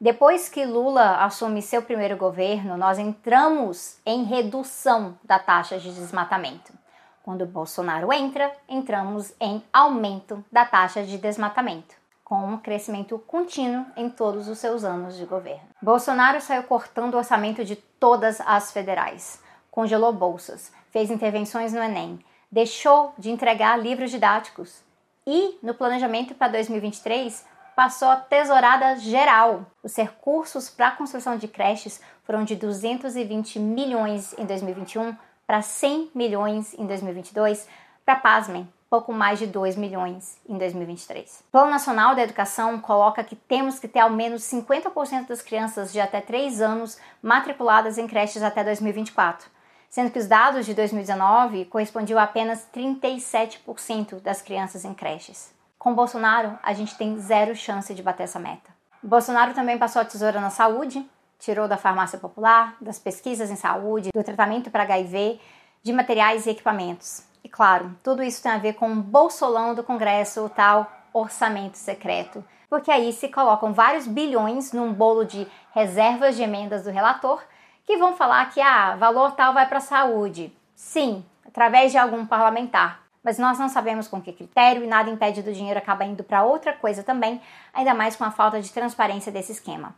Depois 0.00 0.48
que 0.48 0.64
Lula 0.64 1.22
assume 1.22 1.60
seu 1.60 1.82
primeiro 1.82 2.16
governo, 2.16 2.78
nós 2.78 2.98
entramos 2.98 3.98
em 4.06 4.24
redução 4.24 5.18
da 5.22 5.38
taxa 5.38 5.78
de 5.78 5.92
desmatamento. 5.92 6.79
Quando 7.22 7.44
Bolsonaro 7.44 8.12
entra, 8.12 8.50
entramos 8.68 9.34
em 9.38 9.62
aumento 9.72 10.42
da 10.50 10.64
taxa 10.64 11.02
de 11.02 11.18
desmatamento, 11.18 11.94
com 12.24 12.36
um 12.36 12.56
crescimento 12.56 13.18
contínuo 13.18 13.84
em 13.94 14.08
todos 14.08 14.48
os 14.48 14.58
seus 14.58 14.84
anos 14.84 15.16
de 15.16 15.26
governo. 15.26 15.68
Bolsonaro 15.82 16.40
saiu 16.40 16.62
cortando 16.62 17.14
o 17.14 17.18
orçamento 17.18 17.64
de 17.64 17.76
todas 17.76 18.40
as 18.40 18.72
federais, 18.72 19.42
congelou 19.70 20.12
bolsas, 20.12 20.72
fez 20.90 21.10
intervenções 21.10 21.74
no 21.74 21.82
Enem, 21.82 22.18
deixou 22.50 23.12
de 23.18 23.30
entregar 23.30 23.78
livros 23.78 24.10
didáticos 24.10 24.82
e, 25.26 25.58
no 25.62 25.74
planejamento 25.74 26.34
para 26.34 26.52
2023, 26.52 27.46
passou 27.76 28.08
a 28.08 28.16
tesourada 28.16 28.96
geral. 28.96 29.66
Os 29.82 29.94
recursos 29.96 30.68
para 30.68 30.88
a 30.88 30.90
construção 30.92 31.36
de 31.36 31.46
creches 31.46 32.00
foram 32.24 32.44
de 32.44 32.56
220 32.56 33.58
milhões 33.58 34.34
em 34.38 34.44
2021 34.44 35.14
para 35.50 35.62
100 35.62 36.12
milhões 36.14 36.74
em 36.78 36.86
2022, 36.86 37.66
para, 38.06 38.14
pasmem, 38.14 38.68
pouco 38.88 39.12
mais 39.12 39.36
de 39.36 39.48
2 39.48 39.74
milhões 39.74 40.38
em 40.48 40.56
2023. 40.56 41.40
O 41.48 41.50
Plano 41.50 41.72
Nacional 41.72 42.14
da 42.14 42.22
Educação 42.22 42.78
coloca 42.78 43.24
que 43.24 43.34
temos 43.34 43.80
que 43.80 43.88
ter 43.88 43.98
ao 43.98 44.10
menos 44.10 44.42
50% 44.42 45.26
das 45.26 45.42
crianças 45.42 45.92
de 45.92 46.00
até 46.00 46.20
3 46.20 46.60
anos 46.60 46.98
matriculadas 47.20 47.98
em 47.98 48.06
creches 48.06 48.44
até 48.44 48.62
2024 48.62 49.50
sendo 49.88 50.12
que 50.12 50.20
os 50.20 50.28
dados 50.28 50.66
de 50.66 50.72
2019 50.72 51.64
correspondiam 51.64 52.20
a 52.20 52.22
apenas 52.22 52.64
37% 52.72 54.20
das 54.20 54.40
crianças 54.40 54.84
em 54.84 54.94
creches. 54.94 55.52
Com 55.80 55.96
Bolsonaro, 55.96 56.56
a 56.62 56.72
gente 56.72 56.96
tem 56.96 57.18
zero 57.18 57.56
chance 57.56 57.92
de 57.92 58.00
bater 58.00 58.22
essa 58.22 58.38
meta. 58.38 58.70
Bolsonaro 59.02 59.52
também 59.52 59.76
passou 59.76 60.00
a 60.00 60.04
tesoura 60.04 60.40
na 60.40 60.50
saúde, 60.50 61.04
tirou 61.40 61.66
da 61.66 61.76
farmácia 61.76 62.18
popular, 62.18 62.76
das 62.80 62.98
pesquisas 62.98 63.50
em 63.50 63.56
saúde, 63.56 64.10
do 64.14 64.22
tratamento 64.22 64.70
para 64.70 64.84
HIV, 64.84 65.40
de 65.82 65.92
materiais 65.92 66.46
e 66.46 66.50
equipamentos. 66.50 67.24
E 67.42 67.48
claro, 67.48 67.96
tudo 68.02 68.22
isso 68.22 68.42
tem 68.42 68.52
a 68.52 68.58
ver 68.58 68.74
com 68.74 68.92
o 68.92 69.02
bolsolão 69.02 69.74
do 69.74 69.82
Congresso, 69.82 70.44
o 70.44 70.48
tal 70.48 70.88
orçamento 71.12 71.76
secreto, 71.76 72.44
porque 72.68 72.90
aí 72.90 73.12
se 73.12 73.28
colocam 73.28 73.72
vários 73.72 74.06
bilhões 74.06 74.72
num 74.72 74.92
bolo 74.92 75.24
de 75.24 75.46
reservas 75.74 76.36
de 76.36 76.42
emendas 76.42 76.84
do 76.84 76.90
relator 76.90 77.42
que 77.84 77.96
vão 77.96 78.14
falar 78.14 78.50
que 78.50 78.60
ah, 78.60 78.94
valor 78.94 79.32
tal 79.32 79.52
vai 79.52 79.66
para 79.66 79.78
a 79.78 79.80
saúde. 79.80 80.56
Sim, 80.76 81.24
através 81.44 81.90
de 81.90 81.98
algum 81.98 82.24
parlamentar. 82.24 83.02
Mas 83.22 83.38
nós 83.38 83.58
não 83.58 83.68
sabemos 83.68 84.06
com 84.06 84.22
que 84.22 84.32
critério 84.32 84.84
e 84.84 84.86
nada 84.86 85.10
impede 85.10 85.42
do 85.42 85.52
dinheiro 85.52 85.78
acabar 85.78 86.04
indo 86.04 86.22
para 86.22 86.44
outra 86.44 86.72
coisa 86.72 87.02
também, 87.02 87.40
ainda 87.74 87.92
mais 87.92 88.16
com 88.16 88.24
a 88.24 88.30
falta 88.30 88.62
de 88.62 88.72
transparência 88.72 89.32
desse 89.32 89.52
esquema. 89.52 89.94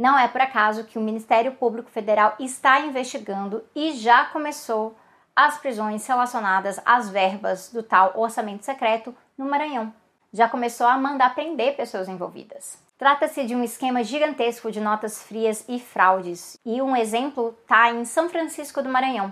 Não 0.00 0.18
é 0.18 0.26
por 0.26 0.40
acaso 0.40 0.84
que 0.84 0.98
o 0.98 1.02
Ministério 1.02 1.52
Público 1.52 1.90
Federal 1.90 2.34
está 2.40 2.80
investigando 2.80 3.62
e 3.76 3.92
já 3.92 4.24
começou 4.24 4.96
as 5.36 5.58
prisões 5.58 6.06
relacionadas 6.06 6.80
às 6.86 7.10
verbas 7.10 7.68
do 7.70 7.82
tal 7.82 8.18
orçamento 8.18 8.64
secreto 8.64 9.14
no 9.36 9.44
Maranhão. 9.44 9.92
Já 10.32 10.48
começou 10.48 10.86
a 10.86 10.96
mandar 10.96 11.34
prender 11.34 11.76
pessoas 11.76 12.08
envolvidas. 12.08 12.78
Trata-se 12.96 13.44
de 13.44 13.54
um 13.54 13.62
esquema 13.62 14.02
gigantesco 14.02 14.72
de 14.72 14.80
notas 14.80 15.22
frias 15.22 15.66
e 15.68 15.78
fraudes, 15.78 16.58
e 16.64 16.80
um 16.80 16.96
exemplo 16.96 17.54
está 17.60 17.92
em 17.92 18.02
São 18.06 18.30
Francisco 18.30 18.82
do 18.82 18.88
Maranhão, 18.88 19.30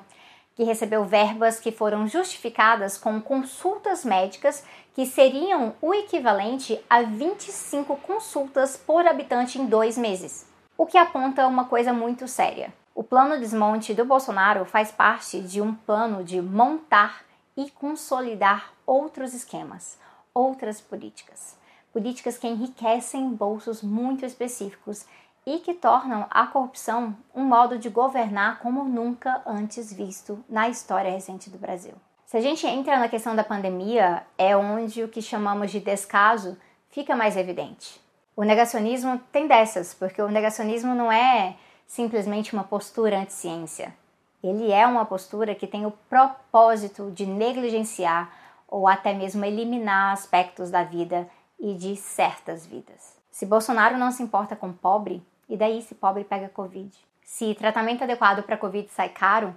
que 0.55 0.65
recebeu 0.65 1.03
verbas 1.03 1.59
que 1.59 1.73
foram 1.73 2.07
justificadas 2.07 2.99
com 2.99 3.23
consultas 3.23 4.05
médicas 4.05 4.63
que 4.93 5.07
seriam 5.07 5.75
o 5.81 5.95
equivalente 5.95 6.79
a 6.91 7.01
25 7.01 7.97
consultas 7.99 8.77
por 8.77 9.07
habitante 9.07 9.59
em 9.59 9.65
dois 9.65 9.97
meses, 9.97 10.48
o 10.79 10.87
que 10.87 10.97
aponta 10.97 11.47
uma 11.47 11.67
coisa 11.67 11.93
muito 11.93 12.27
séria. 12.27 12.73
O 12.95 13.05
plano 13.05 13.39
desmonte 13.39 13.93
do 13.93 14.07
Bolsonaro 14.07 14.65
faz 14.65 14.91
parte 14.91 15.41
de 15.43 15.61
um 15.61 15.75
plano 15.75 16.25
de 16.25 16.41
montar 16.41 17.23
e 17.55 17.69
consolidar 17.71 18.73
outros 18.87 19.35
esquemas, 19.35 19.99
outras 20.33 20.81
políticas 20.81 21.59
políticas 21.93 22.39
que 22.39 22.47
enriquecem 22.47 23.29
bolsos 23.31 23.83
muito 23.83 24.25
específicos 24.25 25.05
e 25.45 25.59
que 25.59 25.75
tornam 25.75 26.27
a 26.31 26.47
corrupção 26.47 27.17
um 27.35 27.43
modo 27.43 27.79
de 27.79 27.89
governar 27.89 28.61
como 28.61 28.85
nunca 28.85 29.43
antes 29.47 29.93
visto 29.93 30.45
na 30.49 30.69
história 30.69 31.11
recente 31.11 31.49
do 31.51 31.59
Brasil. 31.59 31.95
Se 32.27 32.37
a 32.37 32.41
gente 32.41 32.67
entra 32.67 32.99
na 32.99 33.09
questão 33.09 33.35
da 33.35 33.43
pandemia, 33.43 34.23
é 34.37 34.55
onde 34.57 35.03
o 35.03 35.09
que 35.09 35.23
chamamos 35.23 35.71
de 35.71 35.81
descaso 35.81 36.59
fica 36.91 37.17
mais 37.17 37.37
evidente. 37.37 38.01
O 38.39 38.45
negacionismo 38.45 39.21
tem 39.33 39.49
dessas, 39.49 39.93
porque 39.93 40.23
o 40.23 40.29
negacionismo 40.29 40.95
não 40.95 41.11
é 41.11 41.57
simplesmente 41.89 42.53
uma 42.53 42.63
postura 42.63 43.19
anti-ciência. 43.19 43.93
Ele 44.41 44.71
é 44.71 44.87
uma 44.87 45.05
postura 45.05 45.57
que 45.57 45.67
tem 45.67 45.85
o 45.85 45.91
propósito 46.09 47.11
de 47.11 47.27
negligenciar 47.27 48.33
ou 48.69 48.87
até 48.87 49.13
mesmo 49.13 49.45
eliminar 49.45 50.13
aspectos 50.13 50.71
da 50.71 50.85
vida 50.85 51.29
e 51.59 51.75
de 51.75 51.97
certas 51.97 52.65
vidas. 52.65 53.17
Se 53.29 53.45
Bolsonaro 53.45 53.99
não 53.99 54.13
se 54.13 54.23
importa 54.23 54.55
com 54.55 54.73
pobre, 54.73 55.21
e 55.49 55.57
daí 55.57 55.83
se 55.83 55.97
pobre 55.97 56.23
pega 56.23 56.49
Covid? 56.49 56.97
Se 57.25 57.57
tratamento 57.57 58.05
adequado 58.05 58.45
para 58.45 58.57
Covid 58.57 58.89
sai 58.93 59.09
caro, 59.09 59.53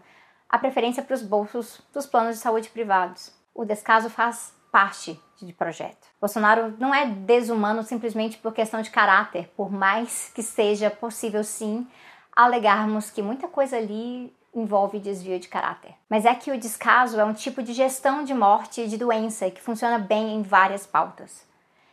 a 0.49 0.57
preferência 0.57 1.03
para 1.03 1.13
os 1.13 1.21
bolsos 1.21 1.83
dos 1.93 2.07
planos 2.07 2.37
de 2.37 2.41
saúde 2.41 2.69
privados. 2.69 3.31
O 3.53 3.63
descaso 3.63 4.09
faz 4.09 4.59
parte 4.71 5.19
de 5.37 5.53
projeto. 5.53 6.07
Bolsonaro 6.19 6.73
não 6.79 6.93
é 6.93 7.05
desumano 7.05 7.83
simplesmente 7.83 8.37
por 8.37 8.53
questão 8.53 8.81
de 8.81 8.89
caráter, 8.89 9.51
por 9.55 9.71
mais 9.71 10.31
que 10.33 10.41
seja 10.41 10.89
possível 10.89 11.43
sim 11.43 11.87
alegarmos 12.35 13.09
que 13.09 13.21
muita 13.21 13.47
coisa 13.47 13.77
ali 13.77 14.33
envolve 14.53 14.99
desvio 14.99 15.39
de 15.39 15.47
caráter. 15.47 15.93
Mas 16.09 16.25
é 16.25 16.33
que 16.35 16.51
o 16.51 16.59
descaso 16.59 17.19
é 17.19 17.25
um 17.25 17.33
tipo 17.33 17.63
de 17.63 17.73
gestão 17.73 18.23
de 18.23 18.33
morte 18.33 18.81
e 18.81 18.87
de 18.87 18.97
doença 18.97 19.49
que 19.49 19.61
funciona 19.61 19.97
bem 19.97 20.35
em 20.35 20.41
várias 20.41 20.85
pautas. 20.85 21.45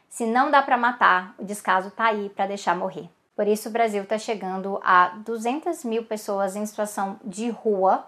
Se 0.09 0.27
não 0.27 0.51
dá 0.51 0.63
para 0.63 0.77
matar, 0.77 1.35
o 1.39 1.45
descaso 1.45 1.91
tá 1.91 2.07
aí 2.07 2.29
para 2.31 2.47
deixar 2.47 2.77
morrer. 2.77 3.09
Por 3.37 3.47
isso, 3.47 3.69
o 3.69 3.73
Brasil 3.73 4.03
está 4.03 4.19
chegando 4.19 4.81
a 4.83 5.11
200 5.25 5.85
mil 5.85 6.05
pessoas 6.05 6.57
em 6.57 6.67
situação 6.67 7.21
de 7.25 7.51
rua 7.51 8.05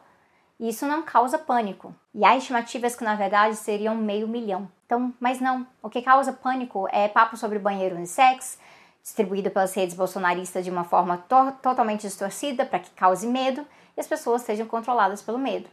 e 0.61 0.69
isso 0.69 0.87
não 0.87 1.03
causa 1.03 1.39
pânico. 1.39 1.95
E 2.15 2.23
há 2.23 2.37
estimativas 2.37 2.95
que, 2.95 3.03
na 3.03 3.15
verdade, 3.15 3.57
seriam 3.57 3.95
meio 3.95 4.29
milhão. 4.29 4.71
Então, 4.85 5.13
mas 5.19 5.41
não. 5.41 5.67
O 5.83 5.89
que 5.89 6.03
causa 6.03 6.35
pânico 6.35 6.87
é 6.93 7.09
papo 7.09 7.35
sobre 7.35 7.59
banheiro 7.59 7.97
unissex, 7.97 8.59
distribuído 9.03 9.51
pelas 9.51 9.73
redes 9.73 9.97
bolsonaristas 9.97 10.63
de 10.63 10.71
uma 10.71 10.85
forma 10.85 11.17
to 11.17 11.53
totalmente 11.63 12.03
distorcida 12.03 12.67
para 12.67 12.79
que 12.79 12.91
cause 12.91 13.27
medo 13.27 13.67
e 13.97 14.01
as 14.01 14.07
pessoas 14.07 14.43
sejam 14.43 14.67
controladas 14.67 15.23
pelo 15.23 15.39
medo. 15.39 15.67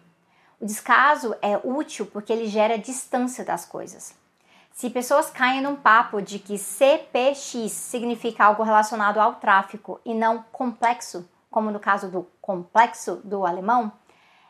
O 0.57 0.65
descaso 0.65 1.35
é 1.41 1.59
útil 1.61 2.05
porque 2.05 2.31
ele 2.31 2.47
gera 2.47 2.77
distância 2.77 3.43
das 3.43 3.65
coisas. 3.65 4.15
Se 4.71 4.89
pessoas 4.89 5.29
caem 5.29 5.59
num 5.59 5.75
papo 5.75 6.21
de 6.21 6.39
que 6.39 6.57
CPX 6.57 7.71
significa 7.73 8.45
algo 8.45 8.63
relacionado 8.63 9.17
ao 9.17 9.35
tráfico 9.35 9.99
e 10.05 10.13
não 10.13 10.45
complexo, 10.49 11.27
como 11.51 11.71
no 11.71 11.79
caso 11.79 12.09
do 12.09 12.25
complexo 12.41 13.19
do 13.23 13.45
alemão, 13.45 13.91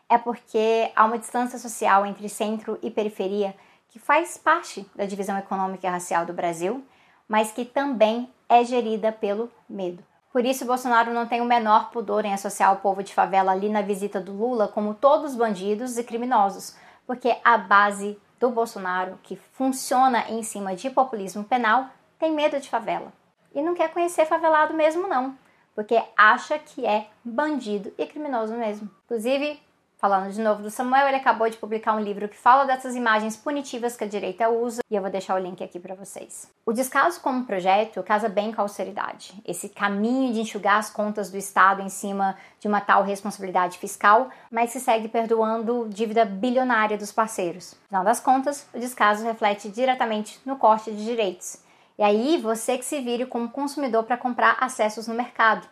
é 0.08 0.16
porque 0.16 0.90
há 0.96 1.04
uma 1.04 1.18
distância 1.18 1.58
social 1.58 2.06
entre 2.06 2.28
centro 2.28 2.78
e 2.82 2.90
periferia 2.90 3.54
que 3.88 3.98
faz 3.98 4.36
parte 4.36 4.86
da 4.94 5.04
divisão 5.04 5.38
econômica 5.38 5.86
e 5.86 5.90
racial 5.90 6.24
do 6.24 6.32
Brasil, 6.32 6.84
mas 7.26 7.52
que 7.52 7.64
também 7.64 8.32
é 8.48 8.64
gerida 8.64 9.12
pelo 9.12 9.50
medo. 9.68 10.02
Por 10.32 10.44
isso, 10.44 10.66
Bolsonaro 10.66 11.12
não 11.12 11.26
tem 11.26 11.40
o 11.40 11.46
menor 11.46 11.90
pudor 11.90 12.24
em 12.24 12.32
associar 12.32 12.72
o 12.72 12.80
povo 12.80 13.02
de 13.02 13.14
favela 13.14 13.52
ali 13.52 13.68
na 13.68 13.82
visita 13.82 14.20
do 14.20 14.32
Lula 14.32 14.68
como 14.68 14.94
todos 14.94 15.34
bandidos 15.34 15.96
e 15.96 16.04
criminosos, 16.04 16.76
porque 17.06 17.36
a 17.42 17.56
base 17.56 18.18
do 18.38 18.50
Bolsonaro, 18.50 19.18
que 19.22 19.36
funciona 19.36 20.28
em 20.28 20.42
cima 20.42 20.76
de 20.76 20.90
populismo 20.90 21.44
penal, 21.44 21.88
tem 22.18 22.32
medo 22.32 22.60
de 22.60 22.68
favela. 22.68 23.12
E 23.54 23.62
não 23.62 23.74
quer 23.74 23.90
conhecer 23.90 24.26
favelado 24.26 24.74
mesmo, 24.74 25.08
não, 25.08 25.36
porque 25.74 26.00
acha 26.16 26.58
que 26.58 26.86
é 26.86 27.08
bandido 27.24 27.92
e 27.98 28.06
criminoso 28.06 28.54
mesmo. 28.54 28.88
Inclusive, 29.06 29.60
Falando 29.98 30.30
de 30.30 30.40
novo 30.40 30.62
do 30.62 30.70
Samuel, 30.70 31.08
ele 31.08 31.16
acabou 31.16 31.50
de 31.50 31.56
publicar 31.56 31.92
um 31.96 31.98
livro 31.98 32.28
que 32.28 32.36
fala 32.36 32.64
dessas 32.64 32.94
imagens 32.94 33.36
punitivas 33.36 33.96
que 33.96 34.04
a 34.04 34.06
direita 34.06 34.48
usa 34.48 34.80
e 34.88 34.94
eu 34.94 35.02
vou 35.02 35.10
deixar 35.10 35.34
o 35.34 35.42
link 35.42 35.62
aqui 35.62 35.80
para 35.80 35.96
vocês. 35.96 36.48
O 36.64 36.72
descaso 36.72 37.20
como 37.20 37.44
projeto 37.44 38.00
casa 38.04 38.28
bem 38.28 38.52
com 38.52 38.60
a 38.60 38.64
austeridade, 38.64 39.34
esse 39.44 39.68
caminho 39.68 40.32
de 40.32 40.40
enxugar 40.40 40.76
as 40.76 40.88
contas 40.88 41.32
do 41.32 41.36
Estado 41.36 41.82
em 41.82 41.88
cima 41.88 42.36
de 42.60 42.68
uma 42.68 42.80
tal 42.80 43.02
responsabilidade 43.02 43.76
fiscal, 43.76 44.30
mas 44.52 44.70
se 44.70 44.78
segue 44.78 45.08
perdoando 45.08 45.88
dívida 45.88 46.24
bilionária 46.24 46.96
dos 46.96 47.10
parceiros. 47.10 47.72
No 47.72 47.88
final 47.88 48.04
das 48.04 48.20
contas, 48.20 48.68
o 48.72 48.78
descaso 48.78 49.24
reflete 49.24 49.68
diretamente 49.68 50.40
no 50.46 50.56
corte 50.56 50.92
de 50.92 51.04
direitos. 51.04 51.58
E 51.98 52.04
aí 52.04 52.38
você 52.40 52.78
que 52.78 52.84
se 52.84 53.00
vire 53.00 53.26
como 53.26 53.50
consumidor 53.50 54.04
para 54.04 54.16
comprar 54.16 54.58
acessos 54.60 55.08
no 55.08 55.14
mercado. 55.14 55.66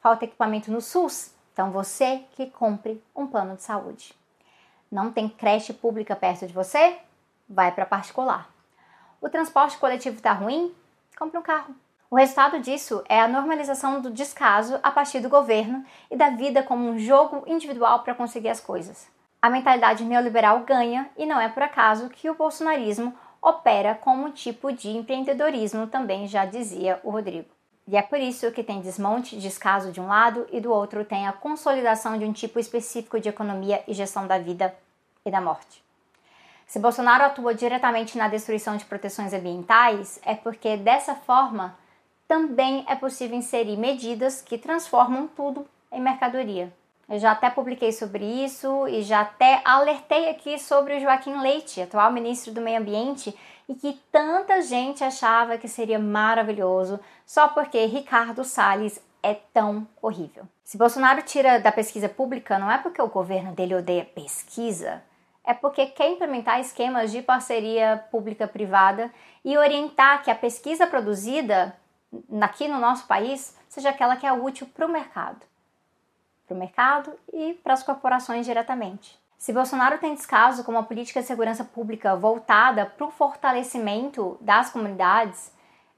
Falta 0.00 0.24
equipamento 0.24 0.72
no 0.72 0.80
SUS? 0.80 1.34
Então 1.52 1.70
você 1.70 2.24
que 2.32 2.46
compre 2.46 3.02
um 3.14 3.26
plano 3.26 3.56
de 3.56 3.62
saúde. 3.62 4.14
Não 4.90 5.12
tem 5.12 5.28
creche 5.28 5.72
pública 5.72 6.16
perto 6.16 6.46
de 6.46 6.52
você? 6.52 6.96
Vai 7.48 7.72
para 7.72 7.86
particular. 7.86 8.50
O 9.20 9.28
transporte 9.28 9.78
coletivo 9.78 10.16
está 10.16 10.32
ruim? 10.32 10.74
Compre 11.16 11.38
um 11.38 11.42
carro. 11.42 11.74
O 12.10 12.16
resultado 12.16 12.60
disso 12.60 13.02
é 13.08 13.20
a 13.20 13.28
normalização 13.28 14.00
do 14.00 14.10
descaso 14.10 14.78
a 14.82 14.90
partir 14.90 15.20
do 15.20 15.30
governo 15.30 15.84
e 16.10 16.16
da 16.16 16.30
vida 16.30 16.62
como 16.62 16.86
um 16.86 16.98
jogo 16.98 17.42
individual 17.46 18.00
para 18.00 18.14
conseguir 18.14 18.50
as 18.50 18.60
coisas. 18.60 19.08
A 19.40 19.48
mentalidade 19.48 20.04
neoliberal 20.04 20.60
ganha 20.60 21.10
e 21.16 21.24
não 21.24 21.40
é 21.40 21.48
por 21.48 21.62
acaso 21.62 22.10
que 22.10 22.28
o 22.28 22.34
bolsonarismo 22.34 23.14
opera 23.40 23.94
como 23.94 24.26
um 24.26 24.30
tipo 24.30 24.72
de 24.72 24.90
empreendedorismo, 24.90 25.88
também 25.88 26.28
já 26.28 26.44
dizia 26.44 27.00
o 27.02 27.10
Rodrigo. 27.10 27.48
E 27.86 27.96
é 27.96 28.02
por 28.02 28.18
isso 28.20 28.50
que 28.52 28.62
tem 28.62 28.80
desmonte, 28.80 29.36
descaso 29.36 29.90
de 29.90 30.00
um 30.00 30.06
lado 30.06 30.46
e 30.52 30.60
do 30.60 30.72
outro 30.72 31.04
tem 31.04 31.26
a 31.26 31.32
consolidação 31.32 32.16
de 32.16 32.24
um 32.24 32.32
tipo 32.32 32.58
específico 32.58 33.18
de 33.18 33.28
economia 33.28 33.82
e 33.88 33.92
gestão 33.92 34.26
da 34.26 34.38
vida 34.38 34.74
e 35.24 35.30
da 35.30 35.40
morte. 35.40 35.82
Se 36.66 36.78
Bolsonaro 36.78 37.24
atua 37.24 37.54
diretamente 37.54 38.16
na 38.16 38.28
destruição 38.28 38.76
de 38.76 38.84
proteções 38.84 39.34
ambientais, 39.34 40.20
é 40.24 40.34
porque 40.34 40.76
dessa 40.76 41.14
forma 41.14 41.76
também 42.26 42.84
é 42.88 42.94
possível 42.94 43.36
inserir 43.36 43.76
medidas 43.76 44.40
que 44.40 44.56
transformam 44.56 45.26
tudo 45.26 45.66
em 45.90 46.00
mercadoria. 46.00 46.72
Eu 47.08 47.18
já 47.18 47.32
até 47.32 47.50
publiquei 47.50 47.92
sobre 47.92 48.24
isso 48.24 48.88
e 48.88 49.02
já 49.02 49.20
até 49.20 49.60
alertei 49.66 50.30
aqui 50.30 50.58
sobre 50.58 50.96
o 50.96 51.00
Joaquim 51.00 51.38
Leite, 51.42 51.82
atual 51.82 52.10
ministro 52.10 52.54
do 52.54 52.62
Meio 52.62 52.80
Ambiente, 52.80 53.36
e 53.72 53.74
que 53.74 53.98
tanta 54.12 54.60
gente 54.60 55.02
achava 55.02 55.56
que 55.56 55.66
seria 55.66 55.98
maravilhoso 55.98 57.00
só 57.24 57.48
porque 57.48 57.86
Ricardo 57.86 58.44
Salles 58.44 59.02
é 59.22 59.34
tão 59.34 59.88
horrível. 60.00 60.44
Se 60.62 60.76
Bolsonaro 60.76 61.22
tira 61.22 61.58
da 61.58 61.72
pesquisa 61.72 62.08
pública, 62.08 62.58
não 62.58 62.70
é 62.70 62.76
porque 62.76 63.00
o 63.00 63.08
governo 63.08 63.54
dele 63.54 63.74
odeia 63.74 64.04
pesquisa, 64.04 65.02
é 65.44 65.54
porque 65.54 65.86
quer 65.86 66.10
implementar 66.10 66.60
esquemas 66.60 67.10
de 67.10 67.22
parceria 67.22 68.04
pública-privada 68.10 69.10
e 69.44 69.56
orientar 69.56 70.22
que 70.22 70.30
a 70.30 70.34
pesquisa 70.34 70.86
produzida 70.86 71.74
aqui 72.40 72.68
no 72.68 72.78
nosso 72.78 73.06
país 73.06 73.56
seja 73.68 73.90
aquela 73.90 74.16
que 74.16 74.26
é 74.26 74.32
útil 74.32 74.66
para 74.66 74.86
o 74.86 74.90
mercado. 74.90 75.40
Para 76.46 76.54
o 76.54 76.58
mercado 76.58 77.12
e 77.32 77.54
para 77.54 77.72
as 77.72 77.82
corporações 77.82 78.44
diretamente. 78.44 79.18
Se 79.42 79.52
Bolsonaro 79.52 79.98
tem 79.98 80.14
descaso 80.14 80.62
com 80.62 80.70
uma 80.70 80.84
política 80.84 81.20
de 81.20 81.26
segurança 81.26 81.64
pública 81.64 82.14
voltada 82.14 82.86
para 82.86 83.04
o 83.04 83.10
fortalecimento 83.10 84.38
das 84.40 84.70
comunidades, 84.70 85.50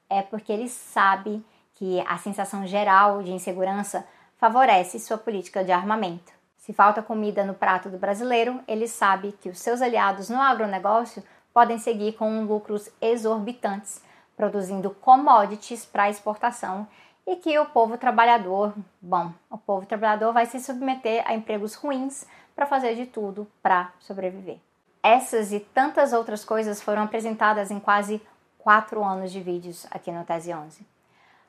é 0.09 0.23
porque 0.23 0.51
ele 0.51 0.67
sabe 0.67 1.45
que 1.75 2.01
a 2.09 2.17
sensação 2.17 2.67
geral 2.67 3.23
de 3.23 3.33
insegurança 3.33 4.09
favorece 4.39 4.99
sua 4.99 5.19
política 5.19 5.63
de 5.63 5.73
armamento. 5.73 6.33
Se 6.57 6.73
falta 6.73 7.03
comida 7.03 7.45
no 7.45 7.53
prato 7.53 7.91
do 7.91 7.99
brasileiro, 7.99 8.63
ele 8.67 8.89
sabe 8.89 9.33
que 9.33 9.51
os 9.51 9.59
seus 9.59 9.83
aliados 9.83 10.31
no 10.31 10.41
agronegócio 10.41 11.23
podem 11.53 11.77
seguir 11.77 12.15
com 12.15 12.47
lucros 12.47 12.89
exorbitantes, 12.99 14.03
produzindo 14.35 14.89
commodities 14.89 15.85
para 15.85 16.09
exportação 16.09 16.89
e 17.27 17.37
que 17.37 17.59
o 17.59 17.67
povo 17.67 17.99
trabalhador, 17.99 18.73
bom, 19.03 19.33
o 19.51 19.59
povo 19.59 19.85
trabalhador 19.85 20.33
vai 20.33 20.47
se 20.47 20.59
submeter 20.61 21.23
a 21.27 21.35
empregos 21.35 21.75
ruins 21.75 22.27
para 22.55 22.67
fazer 22.67 22.95
de 22.95 23.07
tudo 23.07 23.47
para 23.63 23.93
sobreviver. 23.99 24.59
Essas 25.03 25.53
e 25.53 25.61
tantas 25.61 26.13
outras 26.13 26.45
coisas 26.45 26.81
foram 26.81 27.03
apresentadas 27.03 27.71
em 27.71 27.79
quase 27.79 28.23
quatro 28.59 29.05
anos 29.05 29.31
de 29.31 29.41
vídeos 29.41 29.87
aqui 29.91 30.11
no 30.11 30.25
Tese 30.25 30.55
11. 30.55 30.87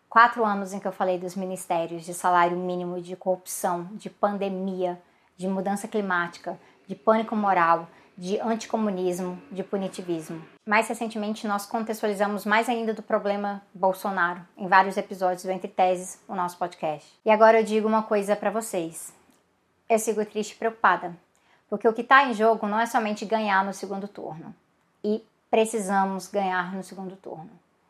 Quatro 0.10 0.46
anos 0.46 0.74
em 0.74 0.80
que 0.80 0.88
eu 0.88 0.92
falei 0.92 1.18
dos 1.18 1.36
ministérios 1.36 2.04
de 2.04 2.14
salário 2.14 2.58
mínimo, 2.58 3.02
de 3.02 3.16
corrupção, 3.16 3.90
de 3.94 4.10
pandemia, 4.10 5.02
de 5.38 5.48
mudança 5.48 5.88
climática, 5.88 6.60
de 6.88 6.96
pânico 6.96 7.36
moral, 7.36 7.88
de 8.18 8.40
anticomunismo, 8.40 9.42
de 9.52 9.64
punitivismo. 9.64 10.42
Mais 10.66 10.88
recentemente, 10.88 11.48
nós 11.48 11.66
contextualizamos 11.66 12.46
mais 12.46 12.70
ainda 12.70 12.94
do 12.94 13.04
problema 13.04 13.62
Bolsonaro 13.74 14.42
em 14.58 14.68
vários 14.68 14.98
episódios 14.98 15.44
do 15.44 15.52
Entre 15.52 15.68
Teses, 15.68 16.22
o 16.28 16.36
nosso 16.36 16.58
podcast. 16.58 17.10
E 17.26 17.30
agora 17.30 17.60
eu 17.60 17.66
digo 17.66 17.88
uma 17.88 18.04
coisa 18.04 18.36
para 18.36 18.50
vocês 18.50 19.14
eu 19.90 20.00
sigo 20.00 20.26
triste 20.26 20.52
e 20.52 20.56
preocupada, 20.56 21.16
porque 21.70 21.88
o 21.88 21.94
que 21.94 22.02
está 22.02 22.26
em 22.26 22.34
jogo 22.34 22.68
não 22.68 22.80
é 22.80 22.86
somente 22.86 23.26
ganhar 23.26 23.64
no 23.64 23.74
segundo 23.74 24.08
turno. 24.08 24.54
E 25.04 25.24
precisamos 25.50 26.28
ganhar 26.28 26.74
no 26.74 26.84
segundo 26.84 27.16
turno. 27.16 27.50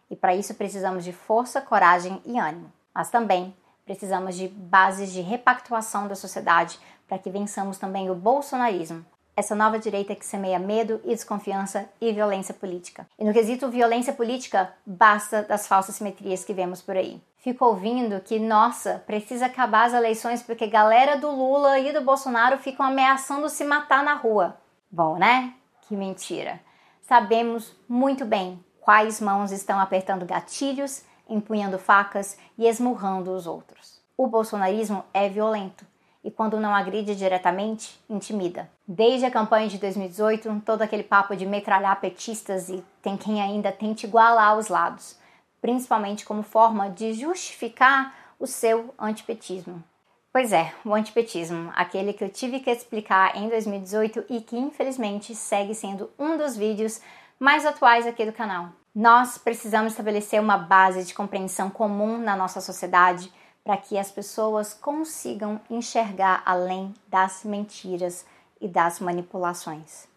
E 0.10 0.16
para 0.16 0.36
isso 0.36 0.54
precisamos 0.56 1.04
de 1.04 1.12
força, 1.12 1.62
coragem 1.62 2.22
e 2.26 2.38
ânimo. 2.38 2.72
Mas 2.94 3.10
também 3.10 3.56
precisamos 3.86 4.36
de 4.36 4.48
bases 4.48 5.12
de 5.12 5.22
repactuação 5.22 6.08
da 6.08 6.16
sociedade 6.16 6.80
para 7.08 7.20
que 7.20 7.30
vençamos 7.30 7.78
também 7.78 8.10
o 8.10 8.16
bolsonarismo, 8.16 9.06
essa 9.36 9.54
nova 9.54 9.78
direita 9.78 10.16
que 10.16 10.26
semeia 10.26 10.58
medo 10.58 11.00
e 11.04 11.10
desconfiança 11.10 11.88
e 12.00 12.12
violência 12.12 12.54
política. 12.54 13.06
E 13.20 13.24
no 13.24 13.34
quesito 13.34 13.70
violência 13.70 14.14
política, 14.14 14.74
basta 14.86 15.44
das 15.44 15.68
falsas 15.68 15.96
simetrias 15.96 16.44
que 16.44 16.54
vemos 16.54 16.82
por 16.82 16.96
aí. 16.96 17.22
Fico 17.46 17.64
ouvindo 17.64 18.20
que, 18.22 18.40
nossa, 18.40 19.04
precisa 19.06 19.46
acabar 19.46 19.86
as 19.86 19.94
eleições 19.94 20.42
porque 20.42 20.66
galera 20.66 21.16
do 21.16 21.30
Lula 21.30 21.78
e 21.78 21.94
do 21.94 22.02
Bolsonaro 22.02 22.58
ficam 22.58 22.84
ameaçando 22.84 23.48
se 23.50 23.64
matar 23.64 24.04
na 24.04 24.16
rua. 24.16 24.58
Bom, 24.90 25.16
né? 25.20 25.54
Que 25.84 25.96
mentira. 25.96 26.60
Sabemos 27.04 27.72
muito 27.88 28.26
bem 28.26 28.66
quais 28.82 29.22
mãos 29.22 29.52
estão 29.52 29.80
apertando 29.80 30.26
gatilhos, 30.26 31.04
empunhando 31.30 31.78
facas 31.78 32.36
e 32.58 32.66
esmurrando 32.66 33.32
os 33.32 33.46
outros. 33.46 34.02
O 34.18 34.26
bolsonarismo 34.26 35.04
é 35.14 35.30
violento 35.30 35.86
e, 36.24 36.32
quando 36.32 36.60
não 36.60 36.74
agride 36.74 37.16
diretamente, 37.16 38.04
intimida. 38.10 38.72
Desde 38.88 39.28
a 39.28 39.30
campanha 39.30 39.68
de 39.68 39.78
2018, 39.78 40.64
todo 40.66 40.82
aquele 40.82 41.04
papo 41.04 41.36
de 41.36 41.46
metralhar 41.46 42.02
petistas 42.02 42.70
e 42.70 42.84
tem 43.04 43.16
quem 43.16 43.40
ainda 43.40 43.72
tente 43.72 44.08
igualar 44.08 44.58
os 44.58 44.68
lados, 44.68 45.24
principalmente 45.66 46.24
como 46.26 46.44
forma 46.44 46.92
de 46.92 47.12
justificar 47.14 48.14
o 48.40 48.46
seu 48.46 48.94
antipetismo. 49.00 49.84
Pois 50.32 50.54
é, 50.54 50.72
o 50.86 50.94
antipetismo, 50.94 51.72
aquele 51.76 52.14
que 52.14 52.24
eu 52.24 52.30
tive 52.30 52.60
que 52.60 52.70
explicar 52.70 53.36
em 53.36 53.50
2018 53.50 54.26
e 54.30 54.42
que 54.42 54.56
infelizmente 54.56 55.34
segue 55.34 55.74
sendo 55.74 56.08
um 56.20 56.38
dos 56.38 56.56
vídeos 56.56 57.02
mais 57.40 57.66
atuais 57.66 58.06
aqui 58.06 58.24
do 58.28 58.32
canal. 58.32 58.70
Nós 58.94 59.40
precisamos 59.40 59.94
estabelecer 59.94 60.40
uma 60.40 60.56
base 60.56 61.04
de 61.04 61.16
compreensão 61.16 61.72
comum 61.72 62.20
na 62.20 62.36
nossa 62.36 62.62
sociedade 62.62 63.34
para 63.64 63.76
que 63.76 63.98
as 63.98 64.12
pessoas 64.12 64.72
consigam 64.72 65.60
enxergar 65.68 66.44
além 66.46 66.94
das 67.08 67.44
mentiras 67.44 68.24
e 68.62 68.68
das 68.68 69.00
manipulações. 69.00 70.08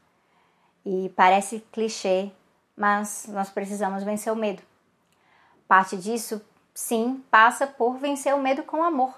E 0.85 1.11
parece 1.17 1.65
clichê, 1.73 2.31
mas 2.77 3.25
nós 3.31 3.49
precisamos 3.49 4.05
vencer 4.05 4.31
o 4.31 4.37
medo. 4.37 4.68
Parte 5.69 5.97
disso, 5.97 6.43
sim, 6.75 7.23
passa 7.31 7.67
por 7.67 7.99
vencer 7.99 8.35
o 8.35 8.41
medo 8.41 8.65
com 8.65 8.83
amor, 8.83 9.15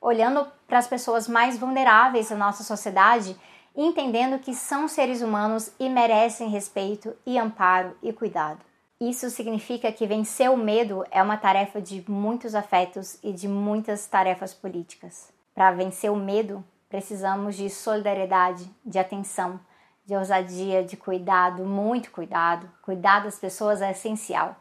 olhando 0.00 0.46
para 0.68 0.78
as 0.78 0.86
pessoas 0.86 1.26
mais 1.26 1.58
vulneráveis 1.58 2.28
da 2.28 2.36
nossa 2.36 2.62
sociedade 2.62 3.36
entendendo 3.76 4.38
que 4.38 4.54
são 4.54 4.86
seres 4.86 5.20
humanos 5.20 5.72
e 5.78 5.88
merecem 5.88 6.48
respeito 6.48 7.14
e 7.26 7.38
amparo 7.38 7.96
e 8.02 8.12
cuidado. 8.12 8.60
Isso 9.00 9.28
significa 9.28 9.90
que 9.90 10.06
vencer 10.06 10.50
o 10.50 10.56
medo 10.56 11.04
é 11.10 11.22
uma 11.22 11.36
tarefa 11.36 11.82
de 11.82 12.04
muitos 12.08 12.54
afetos 12.54 13.18
e 13.22 13.32
de 13.32 13.48
muitas 13.48 14.06
tarefas 14.06 14.54
políticas. 14.54 15.32
Para 15.52 15.72
vencer 15.72 16.10
o 16.10 16.16
medo, 16.16 16.64
precisamos 16.88 17.56
de 17.56 17.68
solidariedade, 17.68 18.70
de 18.84 18.98
atenção, 18.98 19.58
de 20.06 20.14
ousadia, 20.14 20.84
de 20.84 20.96
cuidado, 20.96 21.64
muito 21.64 22.12
cuidado. 22.12 22.70
Cuidar 22.82 23.24
das 23.24 23.38
pessoas 23.38 23.82
é 23.82 23.90
essencial. 23.90 24.56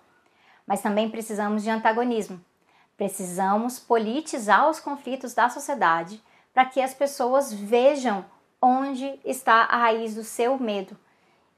Mas 0.65 0.81
também 0.81 1.09
precisamos 1.09 1.63
de 1.63 1.69
antagonismo. 1.69 2.39
Precisamos 2.95 3.79
politizar 3.79 4.69
os 4.69 4.79
conflitos 4.79 5.33
da 5.33 5.49
sociedade 5.49 6.21
para 6.53 6.65
que 6.65 6.79
as 6.81 6.93
pessoas 6.93 7.51
vejam 7.51 8.23
onde 8.61 9.19
está 9.25 9.63
a 9.63 9.77
raiz 9.77 10.15
do 10.15 10.23
seu 10.23 10.57
medo 10.57 10.95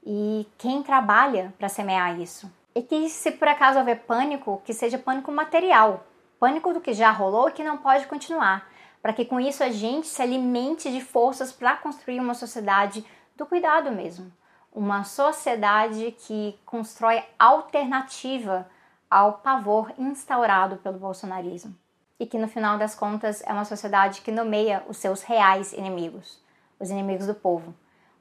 e 0.04 0.46
quem 0.56 0.82
trabalha 0.82 1.52
para 1.58 1.68
semear 1.68 2.20
isso. 2.20 2.50
E 2.74 2.82
que, 2.82 3.08
se 3.08 3.32
por 3.32 3.48
acaso 3.48 3.78
houver 3.78 4.00
pânico, 4.04 4.62
que 4.64 4.72
seja 4.72 4.98
pânico 4.98 5.32
material, 5.32 6.06
pânico 6.38 6.72
do 6.72 6.80
que 6.80 6.92
já 6.92 7.10
rolou 7.10 7.48
e 7.48 7.52
que 7.52 7.64
não 7.64 7.76
pode 7.76 8.06
continuar, 8.06 8.68
para 9.02 9.12
que 9.12 9.24
com 9.24 9.40
isso 9.40 9.62
a 9.62 9.70
gente 9.70 10.06
se 10.06 10.20
alimente 10.22 10.90
de 10.90 11.00
forças 11.00 11.52
para 11.52 11.76
construir 11.76 12.20
uma 12.20 12.34
sociedade 12.34 13.04
do 13.36 13.46
cuidado 13.46 13.90
mesmo, 13.90 14.32
uma 14.72 15.04
sociedade 15.04 16.14
que 16.26 16.58
constrói 16.64 17.22
alternativa 17.38 18.68
ao 19.10 19.34
pavor 19.34 19.92
instaurado 19.98 20.76
pelo 20.76 20.98
bolsonarismo 20.98 21.74
e 22.18 22.26
que 22.26 22.38
no 22.38 22.48
final 22.48 22.78
das 22.78 22.94
contas 22.94 23.42
é 23.46 23.52
uma 23.52 23.64
sociedade 23.64 24.22
que 24.22 24.32
nomeia 24.32 24.82
os 24.88 24.96
seus 24.96 25.22
reais 25.22 25.72
inimigos, 25.72 26.42
os 26.80 26.90
inimigos 26.90 27.26
do 27.26 27.34
povo, 27.34 27.74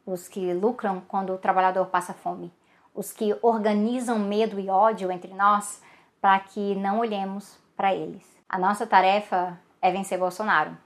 os 0.05 0.27
que 0.27 0.53
lucram 0.53 1.01
quando 1.07 1.33
o 1.33 1.37
trabalhador 1.37 1.87
passa 1.87 2.13
fome, 2.13 2.53
os 2.93 3.11
que 3.11 3.37
organizam 3.41 4.19
medo 4.19 4.59
e 4.59 4.69
ódio 4.69 5.11
entre 5.11 5.33
nós 5.33 5.81
para 6.21 6.39
que 6.39 6.75
não 6.75 6.99
olhemos 6.99 7.57
para 7.75 7.93
eles. 7.93 8.25
A 8.47 8.57
nossa 8.57 8.85
tarefa 8.85 9.59
é 9.81 9.91
vencer 9.91 10.19
Bolsonaro, 10.19 10.77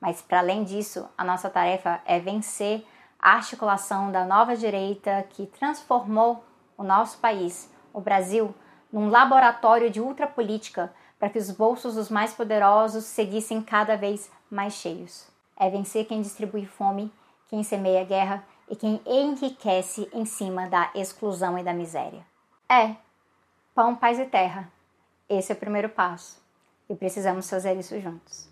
mas 0.00 0.20
para 0.22 0.38
além 0.38 0.64
disso, 0.64 1.08
a 1.16 1.24
nossa 1.24 1.48
tarefa 1.48 2.00
é 2.04 2.18
vencer 2.18 2.86
a 3.18 3.34
articulação 3.34 4.10
da 4.10 4.24
nova 4.24 4.56
direita 4.56 5.24
que 5.30 5.46
transformou 5.46 6.44
o 6.76 6.82
nosso 6.82 7.18
país, 7.18 7.70
o 7.92 8.00
Brasil, 8.00 8.52
num 8.92 9.08
laboratório 9.08 9.90
de 9.90 10.00
ultrapolítica 10.00 10.92
para 11.18 11.30
que 11.30 11.38
os 11.38 11.50
bolsos 11.50 11.94
dos 11.94 12.10
mais 12.10 12.34
poderosos 12.34 13.04
seguissem 13.04 13.62
cada 13.62 13.96
vez 13.96 14.30
mais 14.50 14.74
cheios. 14.74 15.26
É 15.56 15.70
vencer 15.70 16.06
quem 16.06 16.20
distribui 16.20 16.66
fome, 16.66 17.12
quem 17.48 17.62
semeia 17.62 18.04
guerra 18.04 18.44
e 18.68 18.76
quem 18.76 19.00
enriquece 19.06 20.08
em 20.12 20.24
cima 20.24 20.68
da 20.68 20.90
exclusão 20.94 21.58
e 21.58 21.62
da 21.62 21.72
miséria. 21.72 22.26
É 22.68 22.96
pão, 23.74 23.94
paz 23.94 24.18
e 24.18 24.26
terra. 24.26 24.70
Esse 25.28 25.52
é 25.52 25.54
o 25.54 25.58
primeiro 25.58 25.88
passo 25.88 26.42
e 26.88 26.94
precisamos 26.94 27.48
fazer 27.48 27.76
isso 27.78 27.98
juntos. 28.00 28.51